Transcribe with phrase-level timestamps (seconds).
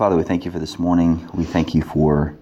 [0.00, 1.28] Father, we thank you for this morning.
[1.34, 2.34] We thank you for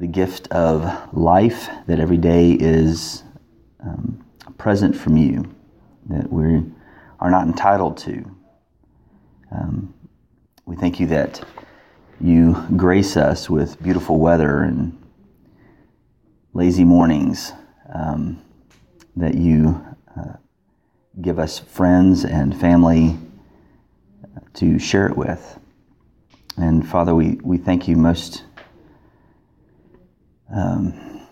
[0.00, 3.22] the gift of life that every day is
[3.78, 4.24] um,
[4.58, 5.54] present from you,
[6.06, 6.64] that we
[7.20, 8.28] are not entitled to.
[9.52, 9.94] Um,
[10.66, 11.44] we thank you that
[12.20, 15.00] you grace us with beautiful weather and
[16.54, 17.52] lazy mornings,
[17.94, 18.42] um,
[19.14, 19.80] that you
[20.18, 20.32] uh,
[21.20, 23.16] give us friends and family
[24.54, 25.59] to share it with.
[26.56, 28.44] And Father, we, we thank you most
[30.54, 31.26] um,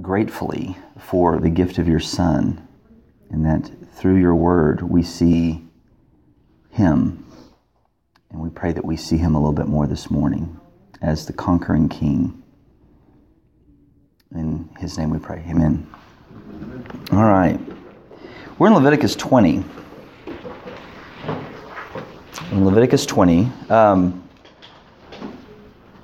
[0.00, 2.66] gratefully for the gift of your Son,
[3.30, 5.64] and that through your word we see
[6.70, 7.24] him.
[8.30, 10.58] And we pray that we see him a little bit more this morning
[11.02, 12.42] as the conquering king.
[14.34, 15.44] In his name we pray.
[15.48, 15.86] Amen.
[17.12, 17.58] All right.
[18.58, 19.64] We're in Leviticus 20
[22.50, 23.50] in Leviticus 20.
[23.68, 24.28] Um,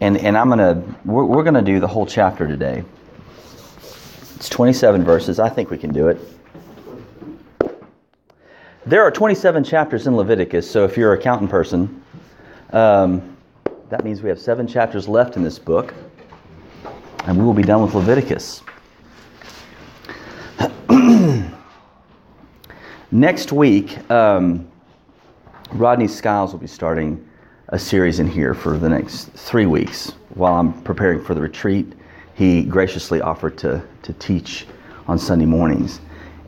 [0.00, 2.84] and, and I'm to, we're, we're going to do the whole chapter today.
[4.36, 5.40] It's 27 verses.
[5.40, 6.20] I think we can do it.
[8.84, 12.04] There are 27 chapters in Leviticus, so if you're a counting person,
[12.72, 13.36] um,
[13.88, 15.92] that means we have seven chapters left in this book,
[17.24, 18.62] and we will be done with Leviticus.
[23.10, 24.68] Next week, um,
[25.76, 27.22] Rodney Skiles will be starting
[27.68, 30.12] a series in here for the next three weeks.
[30.30, 31.92] While I'm preparing for the retreat,
[32.34, 34.66] he graciously offered to, to teach
[35.06, 36.00] on Sunday mornings.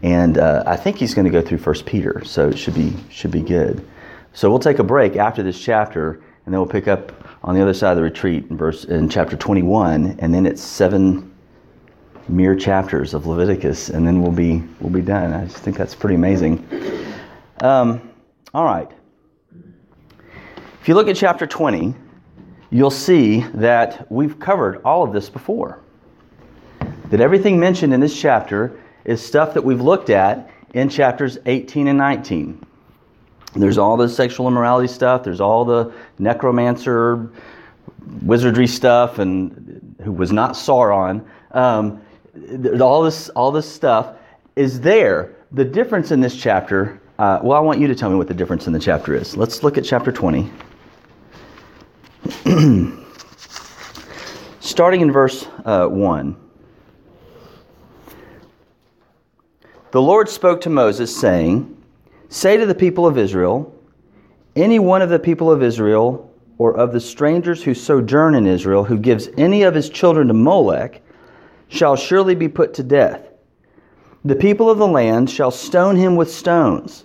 [0.03, 2.95] And uh, I think he's going to go through First Peter, so it should be,
[3.11, 3.87] should be good.
[4.33, 7.13] So we'll take a break after this chapter, and then we'll pick up
[7.43, 10.63] on the other side of the retreat in, verse, in chapter 21, and then it's
[10.63, 11.35] seven
[12.29, 15.35] mere chapters of Leviticus, and then we'll be, we'll be done.
[15.35, 16.67] I just think that's pretty amazing.
[17.61, 18.11] Um,
[18.55, 18.91] all right.
[20.81, 21.95] If you look at chapter 20,
[22.71, 25.81] you'll see that we've covered all of this before.
[27.11, 31.89] That everything mentioned in this chapter is stuff that we've looked at in chapters 18
[31.89, 32.65] and 19.
[33.55, 37.31] There's all the sexual immorality stuff, there's all the necromancer,
[38.23, 41.25] wizardry stuff, and who was not Sauron.
[41.53, 42.03] Um,
[42.81, 44.17] all this, all this stuff
[44.57, 45.35] is there.
[45.53, 48.35] The difference in this chapter, uh, well, I want you to tell me what the
[48.35, 49.37] difference in the chapter is.
[49.37, 50.51] Let's look at chapter 20.
[54.61, 56.37] Starting in verse uh, 1.
[59.91, 61.75] The Lord spoke to Moses, saying,
[62.29, 63.75] Say to the people of Israel,
[64.55, 68.85] any one of the people of Israel, or of the strangers who sojourn in Israel,
[68.85, 71.01] who gives any of his children to Molech,
[71.69, 73.29] shall surely be put to death.
[74.25, 77.05] The people of the land shall stone him with stones.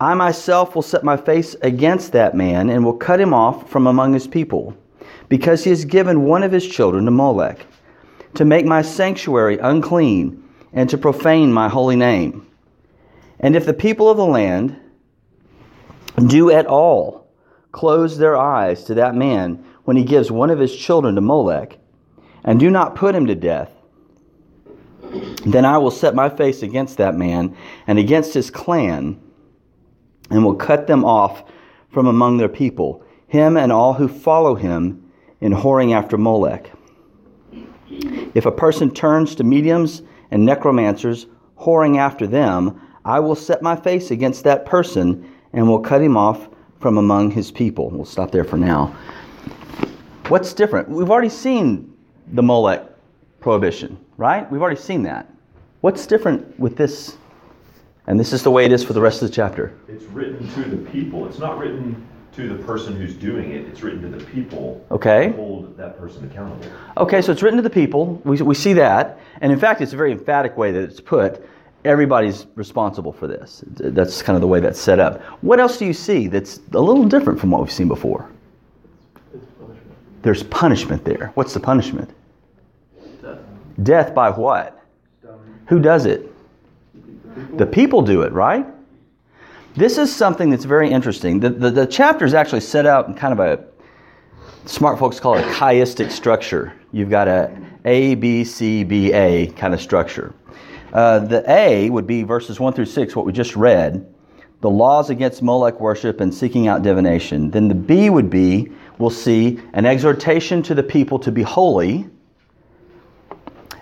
[0.00, 3.86] I myself will set my face against that man and will cut him off from
[3.86, 4.76] among his people,
[5.28, 7.66] because he has given one of his children to Molech,
[8.34, 12.46] to make my sanctuary unclean and to profane my holy name.
[13.38, 14.76] And if the people of the land
[16.26, 17.28] do at all
[17.72, 21.78] close their eyes to that man when he gives one of his children to Molech,
[22.44, 23.70] and do not put him to death,
[25.46, 27.56] then I will set my face against that man
[27.86, 29.20] and against his clan
[30.30, 31.44] and will cut them off
[31.90, 36.70] from among their people, him and all who follow him in whoring after Molech.
[38.34, 41.26] If a person turns to mediums and necromancers,
[41.58, 46.16] whoring after them, I will set my face against that person and will cut him
[46.16, 46.48] off
[46.80, 47.90] from among his people.
[47.90, 48.96] We'll stop there for now.
[50.28, 50.88] What's different?
[50.88, 51.92] We've already seen
[52.32, 52.82] the Molech
[53.40, 54.50] prohibition, right?
[54.50, 55.30] We've already seen that.
[55.82, 57.18] What's different with this
[58.06, 59.72] and this is the way it is for the rest of the chapter.
[59.88, 61.26] It's written to the people.
[61.26, 63.66] It's not written to the person who's doing it.
[63.66, 64.84] It's written to the people.
[64.90, 65.28] Okay.
[65.28, 66.66] To hold that person accountable.
[66.96, 68.20] Okay, so it's written to the people.
[68.24, 69.20] We, we see that.
[69.40, 71.46] And in fact, it's a very emphatic way that it's put.
[71.84, 73.62] Everybody's responsible for this.
[73.66, 75.22] That's kind of the way that's set up.
[75.42, 78.30] What else do you see that's a little different from what we've seen before?
[80.22, 81.30] There's punishment there.
[81.34, 82.10] What's the punishment?
[83.20, 83.38] Death.
[83.82, 84.82] Death by what?
[85.68, 86.33] Who does it?
[87.56, 88.66] The people do it, right?
[89.76, 91.40] This is something that's very interesting.
[91.40, 93.64] The, the, the chapter is actually set out in kind of a,
[94.66, 96.72] smart folks call it a chiastic structure.
[96.92, 100.34] You've got a A, B, C, B, A kind of structure.
[100.92, 104.06] Uh, the A would be verses 1 through 6, what we just read,
[104.60, 107.50] the laws against Molech worship and seeking out divination.
[107.50, 112.08] Then the B would be, we'll see, an exhortation to the people to be holy.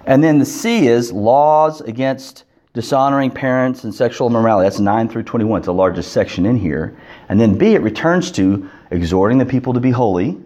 [0.06, 4.66] And then the C is laws against dishonoring parents and sexual immorality.
[4.66, 5.58] That's 9 through 21.
[5.58, 6.96] It's the largest section in here.
[7.28, 10.40] And then B, it returns to exhorting the people to be holy.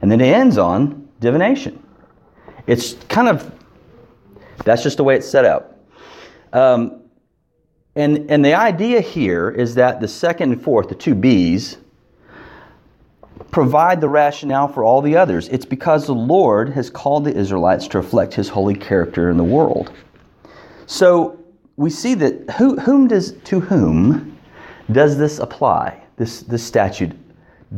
[0.00, 1.80] And then it ends on divination.
[2.66, 3.52] It's kind of,
[4.64, 5.78] that's just the way it's set up.
[6.52, 7.02] Um,
[7.94, 11.76] and, and the idea here is that the second and fourth, the two B's,
[13.50, 15.48] provide the rationale for all the others.
[15.48, 19.44] It's because the Lord has called the Israelites to reflect his holy character in the
[19.44, 19.92] world.
[20.86, 21.41] So
[21.76, 24.38] we see that who, whom does to whom
[24.90, 26.02] does this apply?
[26.16, 27.12] This this statute,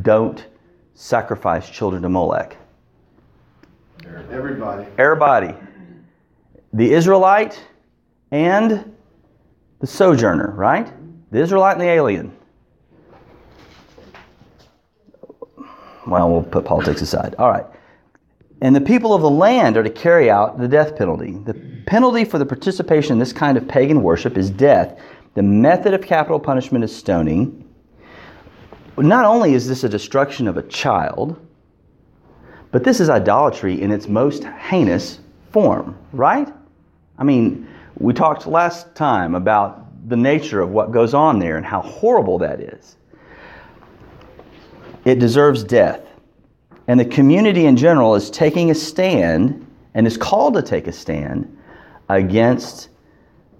[0.02, 0.46] don't
[0.94, 2.56] sacrifice children to Molech.
[4.30, 4.86] Everybody.
[4.98, 5.54] Everybody.
[6.72, 7.62] The Israelite
[8.30, 8.92] and
[9.80, 10.92] the sojourner, right?
[11.30, 12.36] The Israelite and the alien.
[16.06, 17.34] Well, we'll put politics aside.
[17.38, 17.66] All right.
[18.60, 21.32] And the people of the land are to carry out the death penalty.
[21.32, 24.98] The penalty for the participation in this kind of pagan worship is death.
[25.34, 27.68] The method of capital punishment is stoning.
[28.96, 31.40] Not only is this a destruction of a child,
[32.70, 35.20] but this is idolatry in its most heinous
[35.52, 36.48] form, right?
[37.18, 41.64] I mean, we talked last time about the nature of what goes on there and
[41.64, 42.96] how horrible that is.
[45.04, 46.00] It deserves death.
[46.86, 50.92] And the community in general is taking a stand and is called to take a
[50.92, 51.56] stand
[52.08, 52.88] against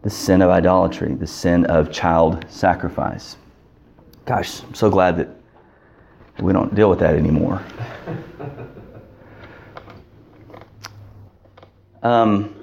[0.02, 3.36] the sin of idolatry, the sin of child sacrifice.
[4.26, 5.28] Gosh, I'm so glad that
[6.40, 7.62] we don't deal with that anymore.
[12.04, 12.54] Um,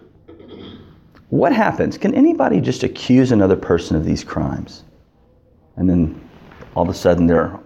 [1.30, 1.98] what happens?
[1.98, 4.84] Can anybody just accuse another person of these crimes?
[5.78, 6.30] And then
[6.76, 7.60] all of a sudden they're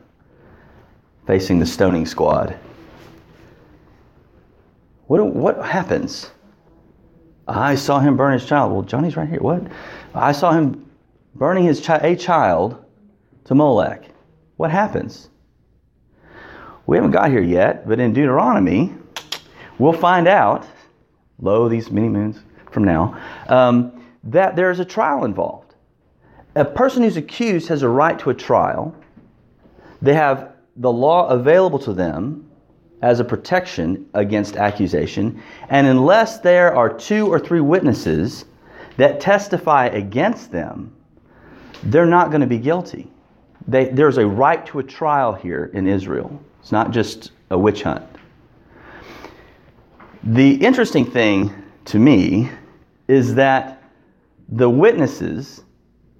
[1.27, 2.57] facing the stoning squad.
[5.07, 6.31] What, what happens?
[7.47, 8.71] I saw him burn his child.
[8.71, 9.39] Well, Johnny's right here.
[9.39, 9.63] What?
[10.13, 10.89] I saw him
[11.36, 12.83] burning his chi- a child
[13.45, 14.09] to Molech.
[14.57, 15.30] What happens?
[16.88, 18.94] We haven't got here yet, but in Deuteronomy,
[19.77, 20.65] we'll find out,
[21.39, 22.39] lo, these many moons
[22.71, 25.75] from now, um, that there is a trial involved.
[26.56, 28.95] A person who's accused has a right to a trial.
[30.01, 32.44] They have the law available to them
[33.06, 35.40] as a protection against accusation.
[35.69, 38.46] And unless there are two or three witnesses
[38.98, 40.92] that testify against them,
[41.84, 43.12] they're not going to be guilty.
[43.68, 46.44] They, there's a right to a trial here in Israel.
[46.62, 48.04] It's not just a witch hunt.
[50.24, 51.54] The interesting thing
[51.86, 52.50] to me
[53.07, 53.84] is that
[54.50, 55.63] the witnesses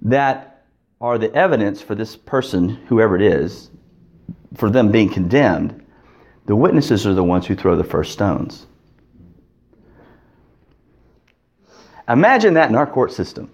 [0.02, 0.66] that
[1.00, 3.70] are the evidence for this person, whoever it is,
[4.54, 5.82] for them being condemned,
[6.46, 8.66] the witnesses are the ones who throw the first stones.
[12.08, 13.50] Imagine that in our court system.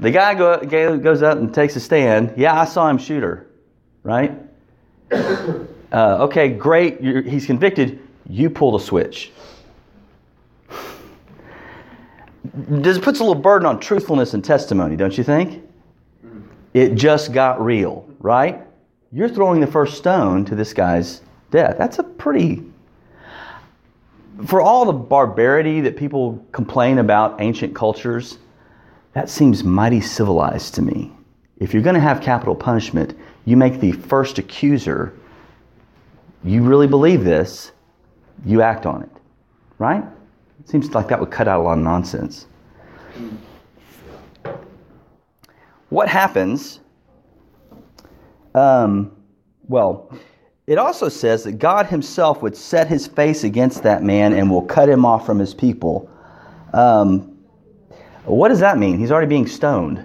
[0.00, 0.58] The guy go,
[0.98, 2.34] goes up and takes a stand.
[2.36, 3.46] Yeah, I saw him shoot her,
[4.02, 4.38] right?
[5.90, 7.00] Uh, okay, great.
[7.00, 8.06] You're, he's convicted.
[8.28, 9.32] You pull the switch.
[12.44, 15.62] This puts a little burden on truthfulness and testimony, don't you think?
[16.74, 18.67] It just got real, right?
[19.10, 21.76] You're throwing the first stone to this guy's death.
[21.78, 22.62] That's a pretty.
[24.46, 28.38] For all the barbarity that people complain about ancient cultures,
[29.14, 31.10] that seems mighty civilized to me.
[31.56, 35.14] If you're going to have capital punishment, you make the first accuser,
[36.44, 37.72] you really believe this,
[38.44, 39.10] you act on it.
[39.78, 40.04] Right?
[40.60, 42.46] It seems like that would cut out a lot of nonsense.
[45.88, 46.80] What happens
[48.58, 49.12] um,
[49.68, 50.12] well,
[50.66, 54.62] it also says that God Himself would set His face against that man and will
[54.62, 56.10] cut him off from His people.
[56.74, 57.38] Um,
[58.24, 58.98] what does that mean?
[58.98, 60.04] He's already being stoned.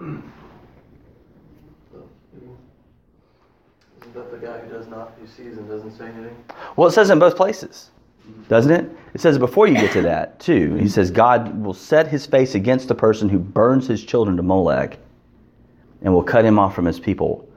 [0.00, 0.22] Isn't
[4.14, 6.36] that the guy who does not, who sees and doesn't say anything?
[6.76, 7.90] Well, it says in both places,
[8.48, 8.88] doesn't it?
[9.14, 10.76] It says before you get to that, too.
[10.76, 14.42] He says God will set his face against the person who burns his children to
[14.42, 14.98] Molech
[16.04, 17.48] and will cut him off from his people.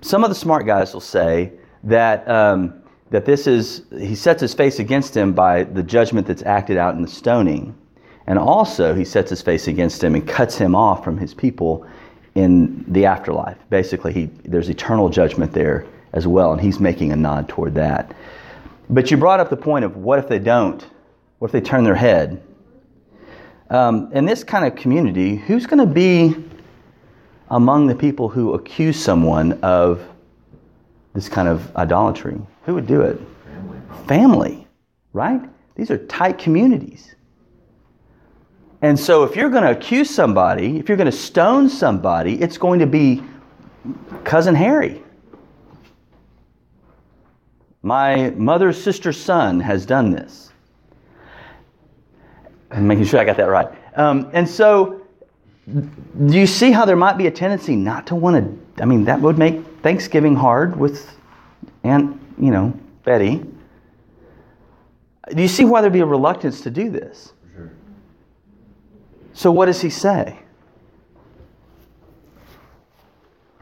[0.00, 1.52] Some of the smart guys will say
[1.84, 6.42] that, um, that this is, he sets his face against him by the judgment that's
[6.42, 7.76] acted out in the stoning.
[8.26, 11.86] And also, he sets his face against him and cuts him off from his people
[12.34, 13.56] in the afterlife.
[13.70, 18.14] Basically, he, there's eternal judgment there as well, and he's making a nod toward that.
[18.90, 20.84] But you brought up the point of what if they don't?
[21.38, 22.42] What if they turn their head?
[23.70, 26.34] Um, in this kind of community, who's going to be
[27.50, 30.02] among the people who accuse someone of
[31.14, 32.40] this kind of idolatry?
[32.64, 33.20] Who would do it?
[33.44, 33.78] Family.
[34.06, 34.66] Family,
[35.12, 35.42] right?
[35.74, 37.14] These are tight communities.
[38.82, 42.58] And so, if you're going to accuse somebody, if you're going to stone somebody, it's
[42.58, 43.22] going to be
[44.24, 45.02] Cousin Harry.
[47.82, 50.52] My mother's sister's son has done this.
[52.70, 53.68] I'm making sure I got that right.
[53.96, 55.05] Um, and so,
[55.66, 58.36] do you see how there might be a tendency not to want
[58.76, 58.82] to?
[58.82, 61.16] I mean, that would make Thanksgiving hard with
[61.82, 63.44] Aunt, you know, Betty.
[65.34, 67.32] Do you see why there'd be a reluctance to do this?
[67.52, 67.72] Sure.
[69.32, 70.38] So, what does he say?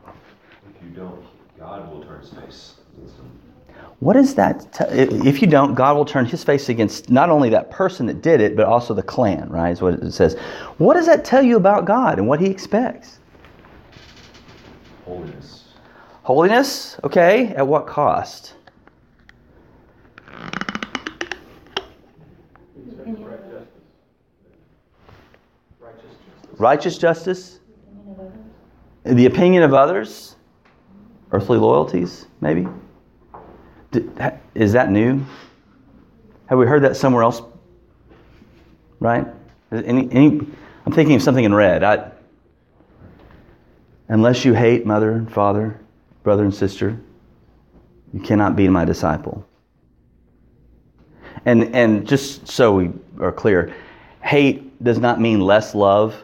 [0.06, 1.24] If you don't,
[1.58, 2.73] God will turn his face.
[4.04, 4.70] What is that?
[4.70, 4.84] T-
[5.26, 8.42] if you don't, God will turn his face against not only that person that did
[8.42, 9.70] it, but also the clan, right?
[9.70, 10.38] Is what it says.
[10.76, 13.18] What does that tell you about God and what he expects?
[15.06, 15.72] Holiness.
[16.22, 18.52] Holiness, okay, at what cost?
[20.26, 20.52] Right
[23.16, 23.64] justice.
[25.80, 26.60] Righteous justice.
[26.60, 27.60] Righteous justice?
[29.04, 30.36] The opinion of others?
[31.32, 32.66] Earthly loyalties, maybe?
[34.54, 35.24] Is that new?
[36.46, 37.42] Have we heard that somewhere else?
[39.00, 39.26] Right?
[39.72, 40.40] Any, any,
[40.86, 41.82] I'm thinking of something in red.
[41.82, 42.12] I,
[44.08, 45.80] unless you hate mother and father,
[46.22, 46.98] brother and sister,
[48.12, 49.46] you cannot be my disciple.
[51.44, 53.74] And, and just so we are clear,
[54.22, 56.14] hate does not mean less love.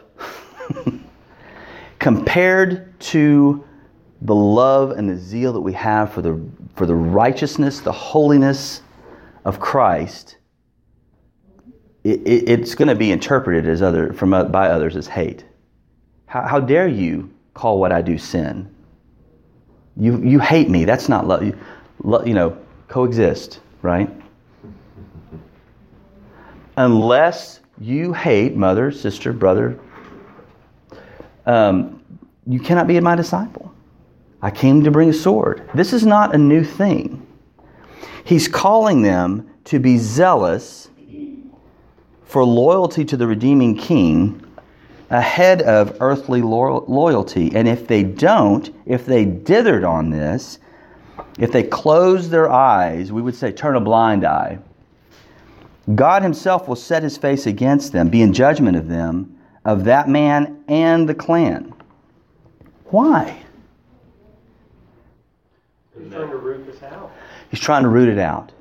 [1.99, 3.63] Compared to
[4.21, 6.39] the love and the zeal that we have for the,
[6.75, 8.81] for the righteousness, the holiness
[9.45, 10.37] of Christ,
[12.03, 15.45] it, it, it's going to be interpreted as other, from, uh, by others as hate.
[16.27, 18.73] How, how dare you call what I do sin?
[19.97, 20.85] You, you hate me.
[20.85, 21.43] That's not love.
[21.43, 21.57] You,
[22.03, 24.09] lo- you know, coexist, right?
[26.77, 29.79] Unless you hate mother, sister, brother,
[31.45, 32.03] um,
[32.47, 33.73] you cannot be my disciple.
[34.41, 35.69] I came to bring a sword.
[35.73, 37.25] This is not a new thing.
[38.23, 40.89] He's calling them to be zealous
[42.23, 44.43] for loyalty to the redeeming king
[45.09, 47.51] ahead of earthly lo- loyalty.
[47.53, 50.59] And if they don't, if they dithered on this,
[51.37, 54.59] if they close their eyes, we would say turn a blind eye.
[55.93, 60.07] God Himself will set His face against them, be in judgment of them, of that
[60.07, 61.73] man and the clan.
[62.85, 63.43] Why?
[65.97, 67.11] He's trying to root this out.
[67.49, 68.51] He's trying to root it out.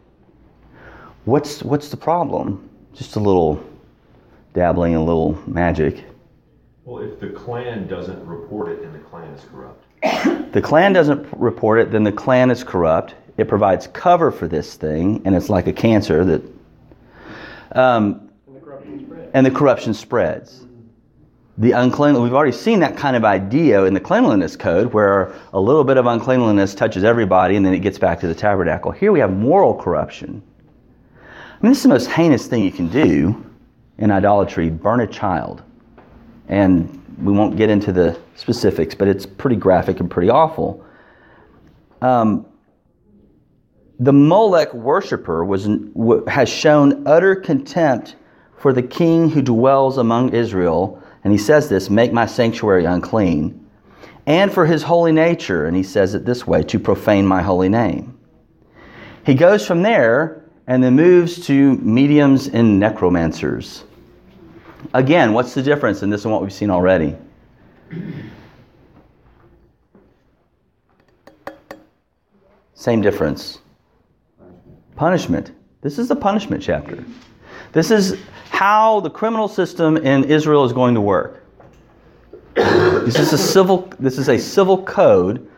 [1.25, 2.69] What's, what's the problem?
[2.95, 3.63] Just a little
[4.55, 6.05] dabbling, a little magic.
[6.85, 9.85] Well, if the clan doesn't report it, then the clan is corrupt.
[10.51, 13.15] The clan doesn't report it, then the clan is corrupt.
[13.37, 16.43] It provides cover for this thing, and it's like a cancer that.
[17.71, 19.31] Um, And the corruption spread.
[19.33, 20.67] and the corruption spreads.
[21.61, 25.61] The unclean, we've already seen that kind of idea in the cleanliness code where a
[25.61, 28.91] little bit of uncleanliness touches everybody and then it gets back to the tabernacle.
[28.91, 30.43] Here we have moral corruption.
[31.15, 33.45] I mean, this is the most heinous thing you can do
[33.99, 35.63] in idolatry burn a child.
[36.49, 40.83] And we won't get into the specifics, but it's pretty graphic and pretty awful.
[42.01, 42.47] Um,
[43.99, 45.69] the Molech worshiper was,
[46.27, 48.17] has shown utter contempt
[48.57, 51.03] for the king who dwells among Israel.
[51.25, 53.67] And he says this make my sanctuary unclean.
[54.27, 55.67] And for his holy nature.
[55.67, 58.19] And he says it this way to profane my holy name.
[59.25, 63.85] He goes from there and then moves to mediums and necromancers.
[64.95, 67.17] Again, what's the difference in this and what we've seen already?
[72.75, 73.59] Same difference.
[74.97, 75.53] Punishment.
[75.83, 77.05] This is the punishment chapter.
[77.73, 78.19] This is
[78.51, 81.45] how the criminal system in Israel is going to work.
[82.55, 85.49] This is a civil this is a civil code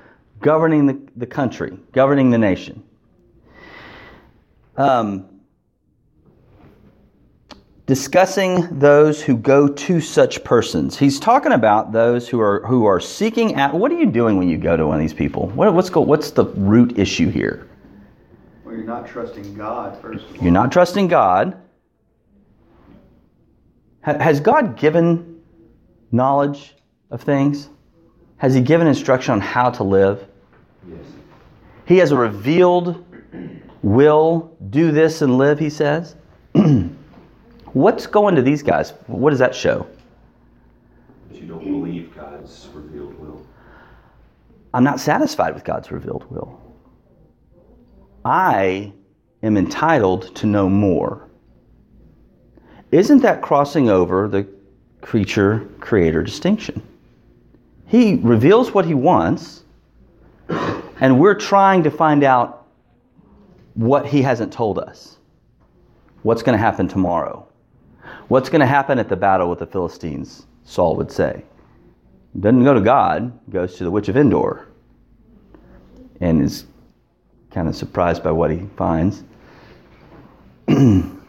[0.41, 2.83] governing the, the country, governing the nation.
[4.77, 5.29] Um,
[7.87, 10.99] discussing those who go to such persons.
[10.99, 13.75] He's talking about those who are who are seeking out.
[13.75, 15.49] What are you doing when you go to one of these people?
[15.49, 17.69] What, what's go, what's the root issue here?
[18.65, 20.25] Well, you're not trusting God, first.
[20.41, 21.61] You're not trusting God.
[24.05, 25.41] Ha- Has God given
[26.11, 26.75] knowledge
[27.11, 27.69] of things?
[28.37, 30.27] Has He given instruction on how to live?
[30.89, 31.05] Yes.
[31.87, 33.05] He has a revealed
[33.83, 36.17] will, do this and live, he says.
[37.73, 38.91] What's going to these guys?
[39.07, 39.87] What does that show?
[41.29, 43.45] But you don't believe God's revealed will.
[44.75, 46.61] I'm not satisfied with God's revealed will.
[48.25, 48.93] I
[49.43, 51.29] am entitled to know more.
[52.93, 54.47] Isn't that crossing over the
[55.01, 56.83] creature creator distinction?
[57.87, 59.65] He reveals what he wants,
[60.49, 62.67] and we're trying to find out
[63.75, 65.17] what he hasn't told us.
[66.23, 67.47] What's going to happen tomorrow?
[68.29, 70.47] What's going to happen at the battle with the Philistines?
[70.65, 71.43] Saul would say.
[72.39, 74.69] Doesn't go to God, goes to the witch of Endor
[76.21, 76.67] and is
[77.51, 79.25] kind of surprised by what he finds.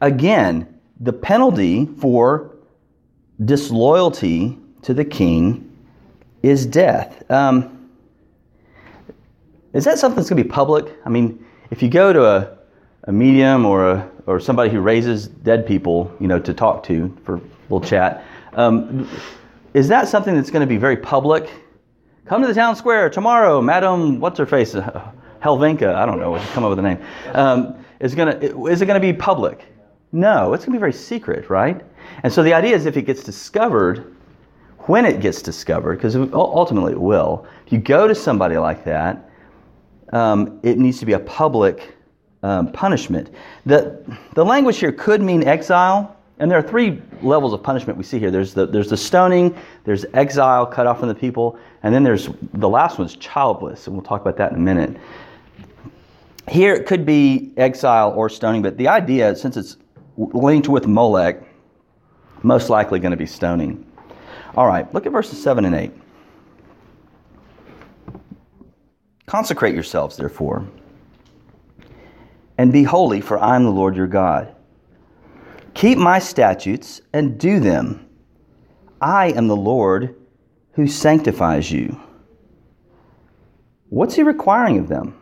[0.00, 2.56] Again, the penalty for
[3.44, 5.66] disloyalty to the king
[6.42, 7.22] is death.
[7.30, 7.90] Um,
[9.72, 10.92] is that something that's going to be public?
[11.04, 12.58] I mean, if you go to a,
[13.04, 17.16] a medium or a, or somebody who raises dead people, you know, to talk to
[17.24, 19.08] for a little chat, um,
[19.74, 21.50] is that something that's going to be very public?
[22.24, 24.74] Come to the town square tomorrow, Madam, what's her face,
[25.42, 26.98] Helvenka, I don't know, come up with a name.
[27.32, 29.66] Um, is gonna is it going to be public?
[30.12, 31.80] No, it's going to be very secret, right?
[32.22, 34.16] And so the idea is if it gets discovered,
[34.80, 39.30] when it gets discovered, because ultimately it will, if you go to somebody like that,
[40.12, 41.94] um, it needs to be a public
[42.42, 43.32] um, punishment.
[43.66, 44.02] The,
[44.34, 48.18] the language here could mean exile, and there are three levels of punishment we see
[48.18, 48.30] here.
[48.30, 52.30] There's the, there's the stoning, there's exile, cut off from the people, and then there's
[52.54, 54.96] the last one's childless, and we'll talk about that in a minute.
[56.48, 59.76] Here it could be exile or stoning, but the idea, since it's
[60.32, 61.42] linked with Molech,
[62.42, 63.86] most likely going to be stoning.
[64.56, 65.92] All right, look at verses 7 and 8.
[69.26, 70.66] Consecrate yourselves, therefore,
[72.58, 74.54] and be holy, for I am the Lord your God.
[75.74, 78.06] Keep my statutes and do them.
[79.00, 80.16] I am the Lord
[80.72, 82.00] who sanctifies you.
[83.88, 85.20] What's he requiring of them?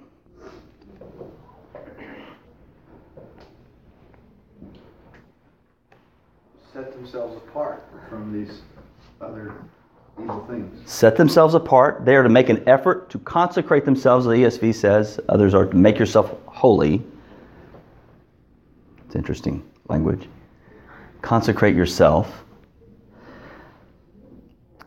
[6.72, 8.60] Set themselves apart from these
[9.20, 9.54] other
[10.20, 10.90] evil things.
[10.90, 12.04] Set themselves apart.
[12.04, 15.18] They are to make an effort to consecrate themselves, the ESV says.
[15.30, 17.02] Others are to make yourself holy.
[19.06, 20.28] It's interesting language.
[21.22, 22.44] Consecrate yourself.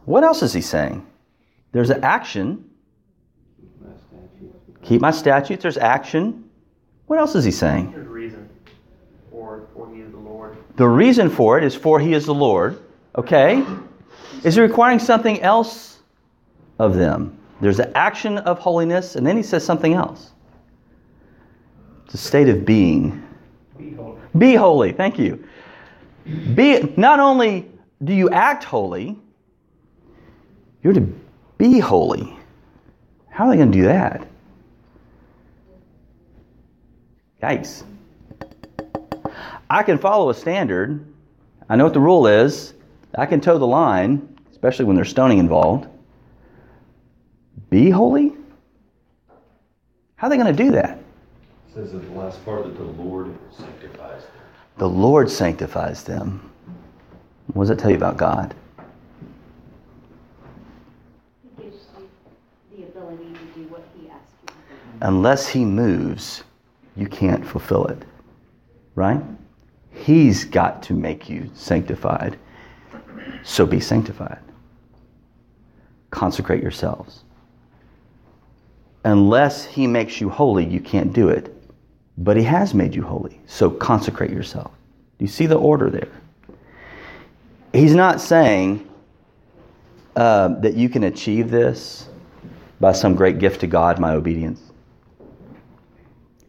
[0.05, 1.05] What else is he saying?
[1.71, 2.69] There's an action.
[4.83, 5.63] Keep my statutes.
[5.63, 6.49] There's action.
[7.07, 7.91] What else is he saying?
[7.91, 8.47] There's reason
[9.31, 10.57] for, for he is the Lord.
[10.81, 12.79] The reason for it is for he is the Lord.
[13.15, 13.63] Okay?
[14.43, 15.99] Is he requiring something else
[16.79, 17.37] of them?
[17.61, 20.31] There's an action of holiness, and then he says something else.
[22.05, 23.23] It's a state of being.
[23.77, 24.21] Be holy.
[24.39, 24.91] Be holy.
[24.91, 25.47] Thank you.
[26.55, 27.69] Be not only
[28.03, 29.19] do you act holy,
[30.81, 31.07] you're to
[31.59, 32.35] be holy.
[33.29, 34.27] How are they going to do that?
[37.43, 37.83] Yikes.
[39.71, 41.05] I can follow a standard.
[41.69, 42.73] I know what the rule is.
[43.15, 45.87] I can toe the line, especially when there's stoning involved.
[47.69, 48.33] Be holy?
[50.17, 50.97] How are they going to do that?
[50.97, 54.31] It says in the last part that the Lord sanctifies them.
[54.75, 56.51] The Lord sanctifies them.
[57.53, 58.53] What does that tell you about God?
[61.43, 62.09] He gives you
[62.75, 64.97] the ability to do what he asks you to do.
[64.99, 66.43] Unless He moves,
[66.97, 68.03] you can't fulfill it.
[68.95, 69.21] Right?
[70.01, 72.37] He's got to make you sanctified.
[73.43, 74.39] So be sanctified.
[76.09, 77.23] Consecrate yourselves.
[79.05, 81.55] Unless He makes you holy, you can't do it.
[82.17, 83.39] But He has made you holy.
[83.45, 84.71] So consecrate yourself.
[85.19, 86.09] You see the order there?
[87.73, 88.89] He's not saying
[90.15, 92.09] uh, that you can achieve this
[92.79, 94.61] by some great gift to God, my obedience.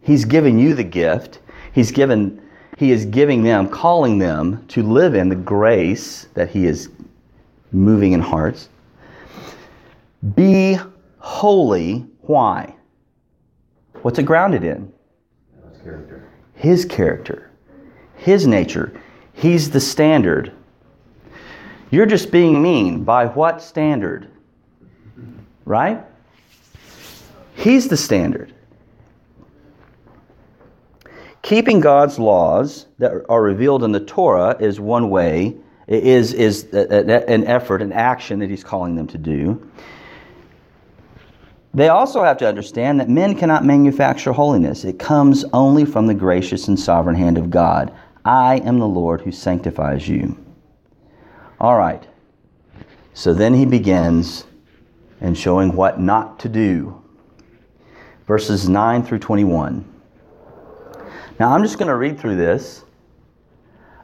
[0.01, 1.39] He's given you the gift.
[1.73, 2.42] He's given
[2.79, 6.89] he is giving them, calling them to live in the grace that he is
[7.71, 8.69] moving in hearts.
[10.35, 10.79] Be
[11.19, 12.07] holy.
[12.23, 12.75] Why?
[14.03, 14.93] What's it grounded in?
[15.73, 16.29] His character.
[16.55, 17.51] His character,
[18.17, 19.01] his nature.
[19.35, 20.53] He's the standard.
[21.91, 23.05] You're just being mean.
[23.05, 24.29] By what standard?
[25.65, 26.05] Right?
[27.55, 28.55] He's the standard.
[31.43, 35.57] Keeping God's laws that are revealed in the Torah is one way,
[35.89, 39.69] is, is an effort, an action that he's calling them to do.
[41.75, 44.85] They also have to understand that men cannot manufacture holiness.
[44.85, 47.93] It comes only from the gracious and sovereign hand of God.
[48.25, 50.39] I am the Lord who sanctifies you.
[51.59, 52.07] All right.
[53.15, 54.45] So then he begins
[55.21, 57.03] and showing what not to do.
[58.27, 59.92] Verses 9 through 21.
[61.43, 62.85] Now I'm just going to read through this.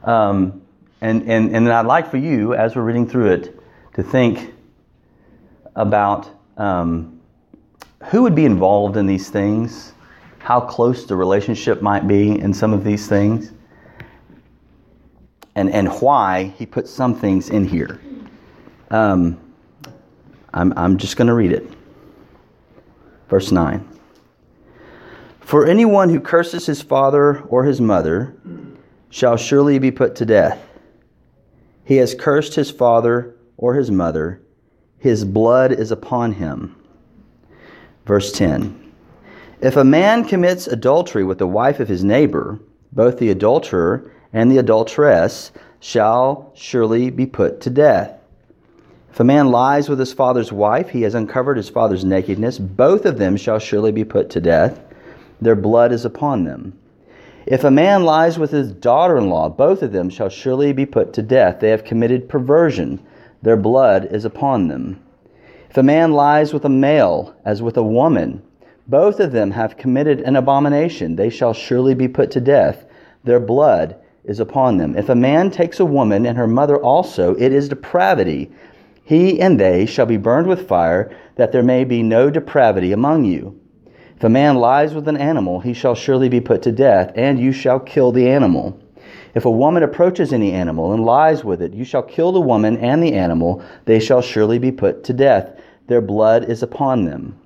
[0.03, 0.61] Um,
[1.01, 3.61] and, and, and I'd like for you, as we're reading through it,
[3.95, 4.55] to think
[5.77, 7.21] about um,
[8.07, 9.93] who would be involved in these things,
[10.41, 13.53] how close the relationship might be in some of these things,
[15.55, 18.01] and, and why he put some things in here.
[18.91, 19.39] Um,
[20.55, 21.71] I'm, I'm just going to read it.
[23.29, 23.98] Verse 9.
[25.49, 28.37] For anyone who curses his father or his mother
[29.09, 30.63] shall surely be put to death.
[31.87, 34.43] He has cursed his father or his mother,
[34.99, 36.77] his blood is upon him.
[38.05, 38.93] Verse 10
[39.63, 42.61] If a man commits adultery with the wife of his neighbor,
[42.93, 48.21] both the adulterer and the adulteress shall surely be put to death.
[49.11, 52.59] If a man lies with his father's wife, he has uncovered his father's nakedness.
[52.59, 54.85] Both of them shall surely be put to death.
[55.41, 56.79] Their blood is upon them.
[57.47, 60.85] If a man lies with his daughter in law, both of them shall surely be
[60.85, 61.61] put to death.
[61.61, 63.01] They have committed perversion.
[63.41, 65.01] Their blood is upon them.
[65.71, 68.43] If a man lies with a male as with a woman,
[68.87, 71.17] both of them have committed an abomination.
[71.17, 72.85] They shall surely be put to death.
[73.25, 74.97] Their blood is upon them.
[74.97, 78.51] If a man takes a woman and her mother also, it is depravity.
[79.05, 83.25] He and they shall be burned with fire, that there may be no depravity among
[83.25, 83.59] you.
[84.19, 87.39] If a man lies with an animal, he shall surely be put to death, and
[87.39, 88.77] you shall kill the animal.
[89.33, 92.77] If a woman approaches any animal and lies with it, you shall kill the woman
[92.79, 95.61] and the animal, they shall surely be put to death.
[95.87, 97.39] Their blood is upon them.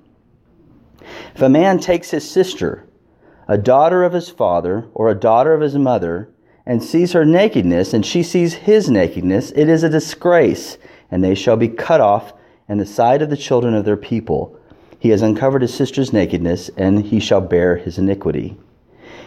[1.35, 2.85] If a man takes his sister,
[3.47, 6.29] a daughter of his father, or a daughter of his mother,
[6.65, 10.79] and sees her nakedness, and she sees his nakedness, it is a disgrace
[11.13, 12.33] and they shall be cut off
[12.67, 14.57] in the sight of the children of their people.
[15.03, 18.55] He has uncovered his sister's nakedness, and he shall bear his iniquity.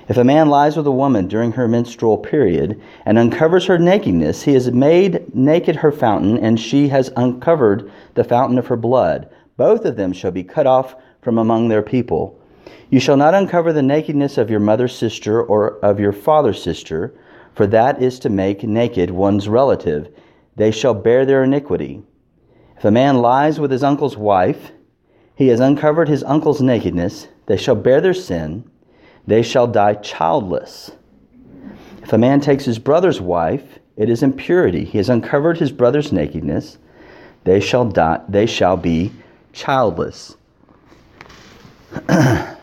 [0.08, 4.44] If a man lies with a woman during her menstrual period and uncovers her nakedness,
[4.44, 9.28] he has made naked her fountain, and she has uncovered the fountain of her blood.
[9.58, 12.40] Both of them shall be cut off from among their people.
[12.88, 17.12] You shall not uncover the nakedness of your mother's sister or of your father's sister,
[17.52, 20.08] for that is to make naked one's relative
[20.56, 22.02] they shall bear their iniquity.
[22.78, 24.72] If a man lies with his uncle's wife,
[25.36, 27.28] he has uncovered his uncle's nakedness.
[27.44, 28.68] They shall bear their sin.
[29.26, 30.92] They shall die childless.
[32.02, 34.84] If a man takes his brother's wife, it is impurity.
[34.84, 36.78] He has uncovered his brother's nakedness.
[37.44, 38.22] They shall die.
[38.28, 39.12] They shall be
[39.52, 40.36] childless.
[42.08, 42.56] and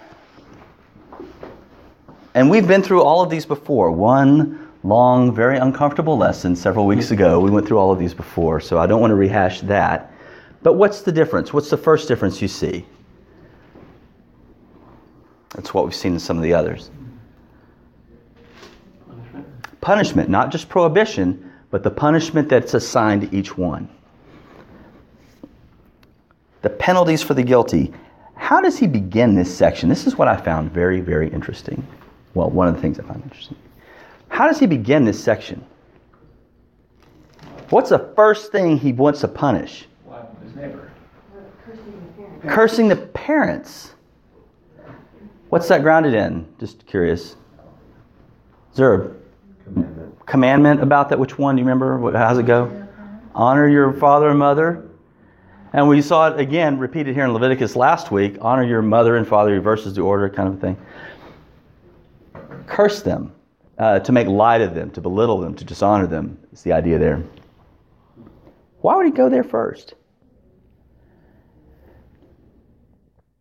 [2.50, 3.92] we've been through all of these before.
[3.92, 7.40] One long, very uncomfortable lesson several weeks ago.
[7.40, 10.13] We went through all of these before, so I don't want to rehash that.
[10.64, 11.54] But what's the difference?
[11.54, 12.86] What's the first difference you see?
[15.54, 16.90] That's what we've seen in some of the others.
[19.08, 19.48] Punishment,
[19.82, 23.90] punishment not just prohibition, but the punishment that's assigned to each one.
[26.62, 27.94] The penalties for the guilty.
[28.36, 29.90] How does he begin this section?
[29.90, 31.86] This is what I found very, very interesting.
[32.34, 33.58] Well, one of the things I found interesting.
[34.30, 35.64] How does he begin this section?
[37.70, 39.88] What's the first thing he wants to punish?
[40.54, 40.92] His neighbor.
[42.48, 43.94] Cursing the parents.
[45.50, 46.48] What's that grounded in?
[46.60, 47.36] Just curious.
[48.72, 49.12] Is there a
[49.64, 51.20] commandment, commandment about that?
[51.20, 51.56] Which one?
[51.56, 52.12] Do you remember?
[52.18, 52.88] How's it go?
[53.34, 54.88] Honor your father and mother.
[55.74, 58.38] And we saw it again repeated here in Leviticus last week.
[58.42, 60.78] Honor your mother and father reverses the order, kind of thing.
[62.68, 63.34] Curse them
[63.80, 66.38] uh, to make light of them, to belittle them, to dishonor them.
[66.52, 67.24] Is the idea there.
[68.82, 69.96] Why would he go there first?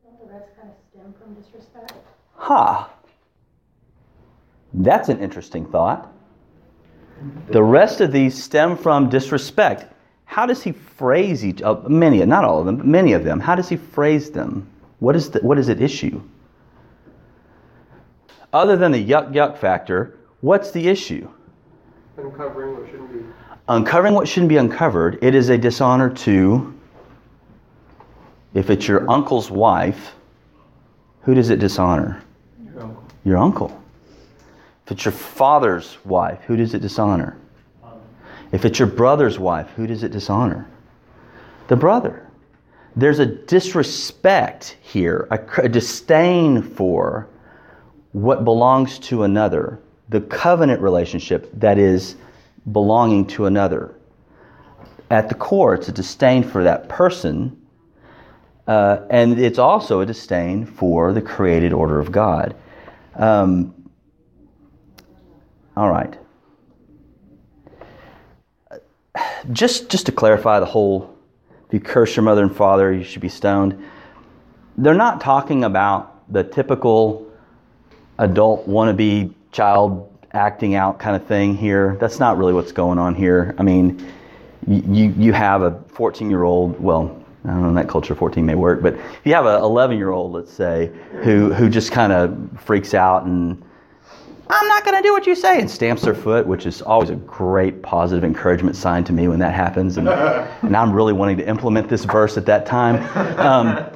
[0.05, 0.71] The rest kind
[1.37, 1.93] of disrespect.
[2.37, 2.89] Ha!
[2.89, 2.89] Huh.
[4.75, 6.13] That's an interesting thought.
[7.49, 9.87] The rest of these stem from disrespect.
[10.25, 11.63] How does he phrase each?
[11.63, 13.39] Uh, many, not all of them, but many of them.
[13.39, 14.67] How does he phrase them?
[14.99, 16.23] What is the, what is at issue?
[18.53, 21.29] Other than the yuck yuck factor, What's the issue?
[22.17, 23.21] Uncovering what shouldn't be.
[23.69, 25.21] Uncovering what shouldn't be uncovered.
[25.23, 26.75] It is a dishonor to,
[28.53, 30.17] if it's your uncle's wife,
[31.23, 32.23] who does it dishonor?
[33.25, 33.81] Your uncle.
[34.85, 37.37] If it's your father's wife, who does it dishonor?
[38.51, 40.69] If it's your brother's wife, who does it dishonor?
[41.69, 42.29] The brother.
[42.97, 47.29] There's a disrespect here, a, a disdain for
[48.13, 49.81] what belongs to another
[50.13, 52.17] the covenant relationship that is
[52.71, 53.95] belonging to another.
[55.11, 57.59] At the core, it's a disdain for that person,
[58.67, 62.55] uh, and it's also a disdain for the created order of God.
[63.17, 63.75] Um,
[65.77, 66.17] all right.
[69.53, 71.17] just just to clarify the whole
[71.67, 73.83] if you curse your mother and father you should be stoned
[74.79, 77.31] they're not talking about the typical
[78.19, 83.15] adult wannabe child acting out kind of thing here that's not really what's going on
[83.15, 84.07] here i mean
[84.67, 88.45] you you have a 14 year old well I don't know in that culture 14
[88.45, 90.91] may work but if you have a 11 year old let's say
[91.23, 93.63] who who just kind of freaks out and
[94.53, 97.09] I'm not going to do what you say, and stamps their foot, which is always
[97.09, 99.97] a great positive encouragement sign to me when that happens.
[99.97, 100.09] And,
[100.63, 102.97] and I'm really wanting to implement this verse at that time.
[103.39, 103.87] Um,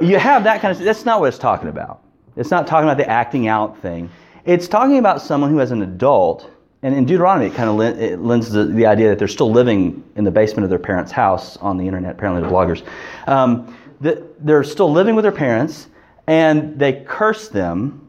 [0.00, 2.04] you have that kind of, that's not what it's talking about.
[2.36, 4.08] It's not talking about the acting out thing.
[4.44, 6.48] It's talking about someone who, as an adult,
[6.82, 10.04] and in Deuteronomy, it kind of it lends the, the idea that they're still living
[10.16, 12.86] in the basement of their parents' house on the internet, apparently, the bloggers.
[13.26, 15.88] Um, that they're still living with their parents,
[16.26, 18.08] and they curse them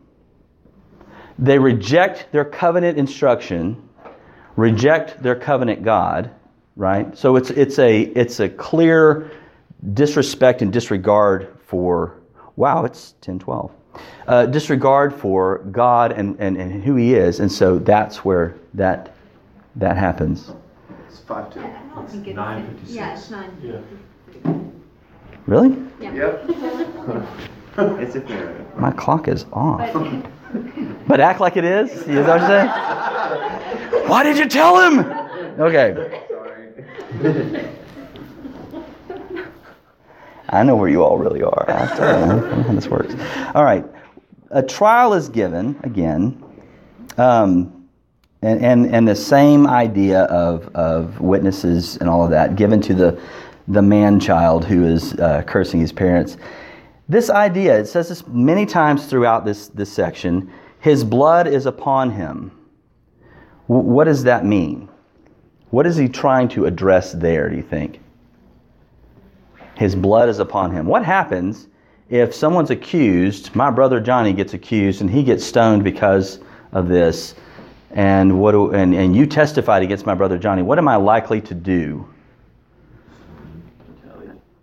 [1.39, 3.89] they reject their covenant instruction,
[4.57, 6.31] reject their covenant God,
[6.75, 7.17] right?
[7.17, 9.31] So it's, it's, a, it's a clear
[9.93, 12.19] disrespect and disregard for,
[12.57, 13.71] wow, it's 10 12.
[14.27, 17.39] Uh, disregard for God and, and, and who He is.
[17.39, 19.15] And so that's where that,
[19.75, 20.51] that happens.
[21.07, 21.61] It's five two.
[21.61, 22.37] I don't think it's.
[22.37, 22.65] 9:56.
[22.85, 24.51] Yeah, it's nine Yeah.
[25.47, 25.75] Really?
[25.99, 26.13] Yeah.
[26.13, 27.25] Yep.
[27.77, 28.65] It's a fair.
[28.75, 29.93] My clock is off.
[29.93, 30.25] But
[31.07, 31.91] But act like it is?
[31.91, 34.07] Is that what you're saying?
[34.09, 34.99] Why did you tell him?
[35.59, 36.25] Okay.
[37.21, 37.69] Sorry.
[40.51, 41.65] I know where you all really are.
[41.69, 43.15] I tell you, I know how this works.
[43.53, 43.85] All right.
[44.51, 46.43] A trial is given, again,
[47.17, 47.87] um,
[48.41, 52.93] and, and, and the same idea of, of witnesses and all of that given to
[52.93, 53.21] the,
[53.67, 56.37] the man child who is uh, cursing his parents.
[57.09, 62.11] This idea, it says this many times throughout this, this section his blood is upon
[62.11, 62.51] him.
[63.67, 64.87] W- what does that mean?
[65.71, 67.99] What is he trying to address there, do you think?
[69.79, 70.87] His blood is upon him.
[70.87, 71.69] What happens
[72.09, 76.41] if someone's accused, my brother Johnny gets accused and he gets stoned because
[76.73, 77.33] of this,
[77.91, 81.39] and, what do, and, and you testified against my brother Johnny, what am I likely
[81.39, 82.05] to do?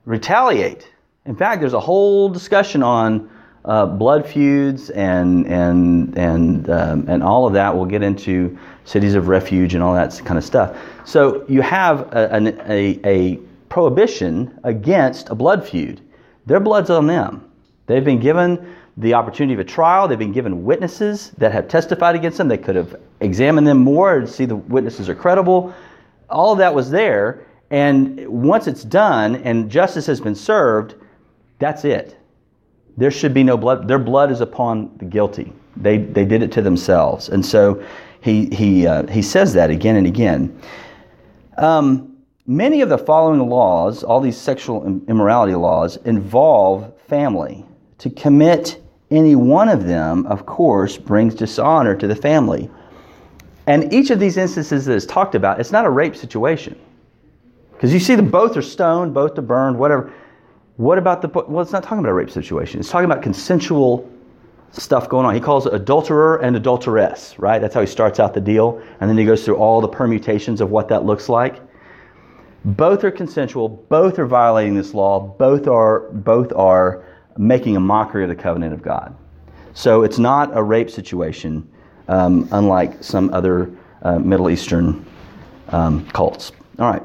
[0.05, 0.87] Retaliate.
[1.25, 3.31] In fact, there's a whole discussion on
[3.65, 7.75] uh, blood feuds and and and um, and all of that.
[7.75, 10.77] We'll get into cities of refuge and all that kind of stuff.
[11.05, 13.41] So you have a, a, a
[13.77, 16.01] prohibition against a blood feud.
[16.47, 17.45] Their blood's on them.
[17.85, 20.09] They've been given the opportunity of a trial.
[20.09, 22.49] They've been given witnesses that have testified against them.
[22.49, 25.75] They could have examined them more and see the witnesses are credible.
[26.31, 27.45] All of that was there.
[27.69, 30.95] And once it's done and justice has been served,
[31.59, 32.17] that's it.
[32.97, 33.87] There should be no blood.
[33.89, 35.53] Their blood is upon the guilty.
[35.77, 37.29] They, they did it to themselves.
[37.29, 37.85] And so
[38.23, 40.59] he, he, uh, he says that again and again.
[41.59, 42.16] Um,
[42.47, 47.65] many of the following laws, all these sexual immorality laws, involve family.
[47.99, 48.81] To commit
[49.11, 52.71] any one of them, of course, brings dishonor to the family.
[53.67, 56.79] And each of these instances that is talked about, it's not a rape situation.
[57.73, 60.13] Because you see them both are stoned, both are burned, whatever.
[60.77, 62.81] What about the, well, it's not talking about a rape situation.
[62.81, 64.11] It's talking about consensual
[64.73, 65.35] stuff going on.
[65.35, 67.61] He calls it adulterer and adulteress, right?
[67.61, 68.83] That's how he starts out the deal.
[69.01, 71.61] And then he goes through all the permutations of what that looks like.
[72.67, 77.05] Both are consensual, both are violating this law, both are, both are
[77.39, 79.15] making a mockery of the covenant of God.
[79.73, 81.71] So it's not a rape situation,
[82.09, 83.71] um, unlike some other
[84.03, 85.07] uh, Middle Eastern
[85.69, 86.51] um, cults.
[86.81, 87.03] All right.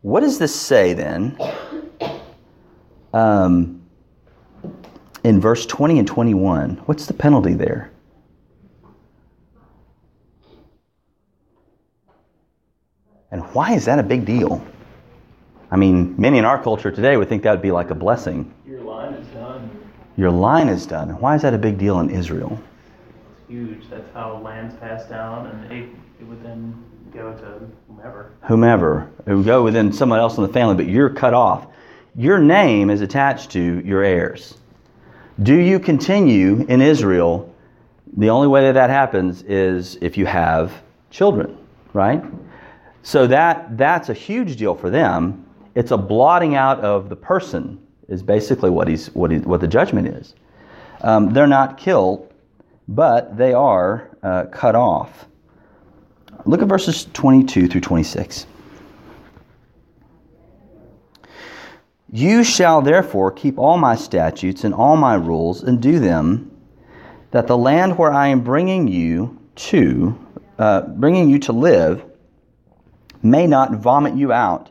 [0.00, 1.38] What does this say then?
[3.14, 3.80] Um,
[5.22, 7.92] in verse 20 and 21, what's the penalty there?
[13.30, 14.64] And why is that a big deal?
[15.70, 18.52] I mean, many in our culture today would think that would be like a blessing.
[18.66, 19.70] Your line is done.
[20.16, 21.10] Your line is done.
[21.20, 22.58] Why is that a big deal in Israel?
[23.20, 23.90] It's huge.
[23.90, 28.32] That's how land's passed down, and it, it would then go to whomever.
[28.42, 31.66] Whomever, it would go within someone else in the family, but you're cut off.
[32.16, 34.56] Your name is attached to your heirs.
[35.42, 37.54] Do you continue in Israel?
[38.16, 40.72] The only way that that happens is if you have
[41.10, 41.58] children,
[41.92, 42.24] right?
[43.08, 45.46] So that that's a huge deal for them.
[45.74, 49.66] It's a blotting out of the person is basically what he's what he, what the
[49.66, 50.34] judgment is.
[51.00, 52.30] Um, they're not killed,
[52.86, 55.24] but they are uh, cut off.
[56.44, 58.44] Look at verses 22 through 26.
[62.12, 66.50] You shall therefore keep all my statutes and all my rules and do them,
[67.30, 70.18] that the land where I am bringing you to,
[70.58, 72.04] uh, bringing you to live,
[73.22, 74.70] may not vomit you out,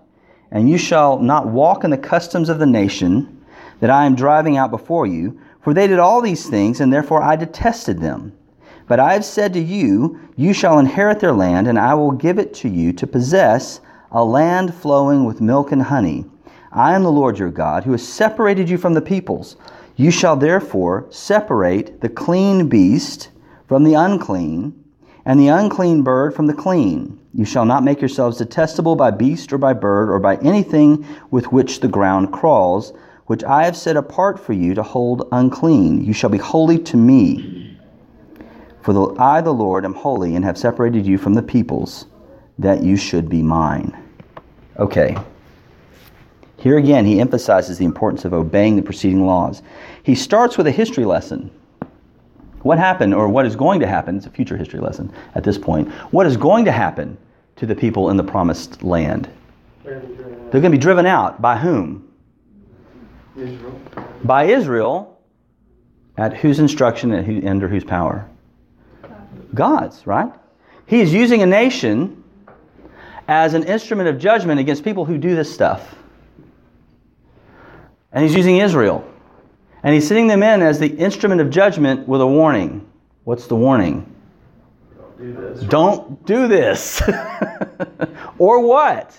[0.52, 3.46] and you shall not walk in the customs of the nation
[3.80, 7.22] that I am driving out before you, for they did all these things, and therefore
[7.22, 8.34] I detested them.
[8.88, 12.40] But I have said to you, You shall inherit their land, and I will give
[12.40, 13.82] it to you to possess
[14.12, 16.26] a land flowing with milk and honey.
[16.72, 19.58] I am the Lord your God, who has separated you from the peoples.
[19.98, 23.30] You shall therefore separate the clean beast
[23.68, 24.74] from the unclean,
[25.26, 27.20] and the unclean bird from the clean.
[27.38, 31.52] You shall not make yourselves detestable by beast or by bird or by anything with
[31.52, 32.94] which the ground crawls,
[33.28, 36.04] which I have set apart for you to hold unclean.
[36.04, 37.78] You shall be holy to me.
[38.82, 42.08] For the, I, the Lord, am holy and have separated you from the peoples,
[42.58, 43.96] that you should be mine.
[44.80, 45.16] Okay.
[46.58, 49.62] Here again, he emphasizes the importance of obeying the preceding laws.
[50.02, 51.52] He starts with a history lesson.
[52.64, 55.60] What happened, or what is going to happen, it's a future history lesson at this
[55.60, 55.92] point.
[56.12, 57.16] What is going to happen
[57.58, 59.30] to the people in the promised land?
[59.84, 60.00] They're
[60.52, 61.42] going to be driven out.
[61.42, 62.12] By whom?
[63.36, 63.82] Israel.
[64.24, 65.20] By Israel.
[66.18, 68.28] At whose instruction and who, under whose power?
[69.54, 70.32] God's, right?
[70.88, 72.24] He is using a nation
[73.28, 75.96] as an instrument of judgment against people who do this stuff.
[78.12, 79.08] And he's using Israel.
[79.84, 82.90] And he's sending them in as the instrument of judgment with a warning.
[83.26, 84.16] What's the warning?
[85.18, 85.62] Do this.
[85.64, 87.02] Don't do this.
[88.38, 89.18] or what?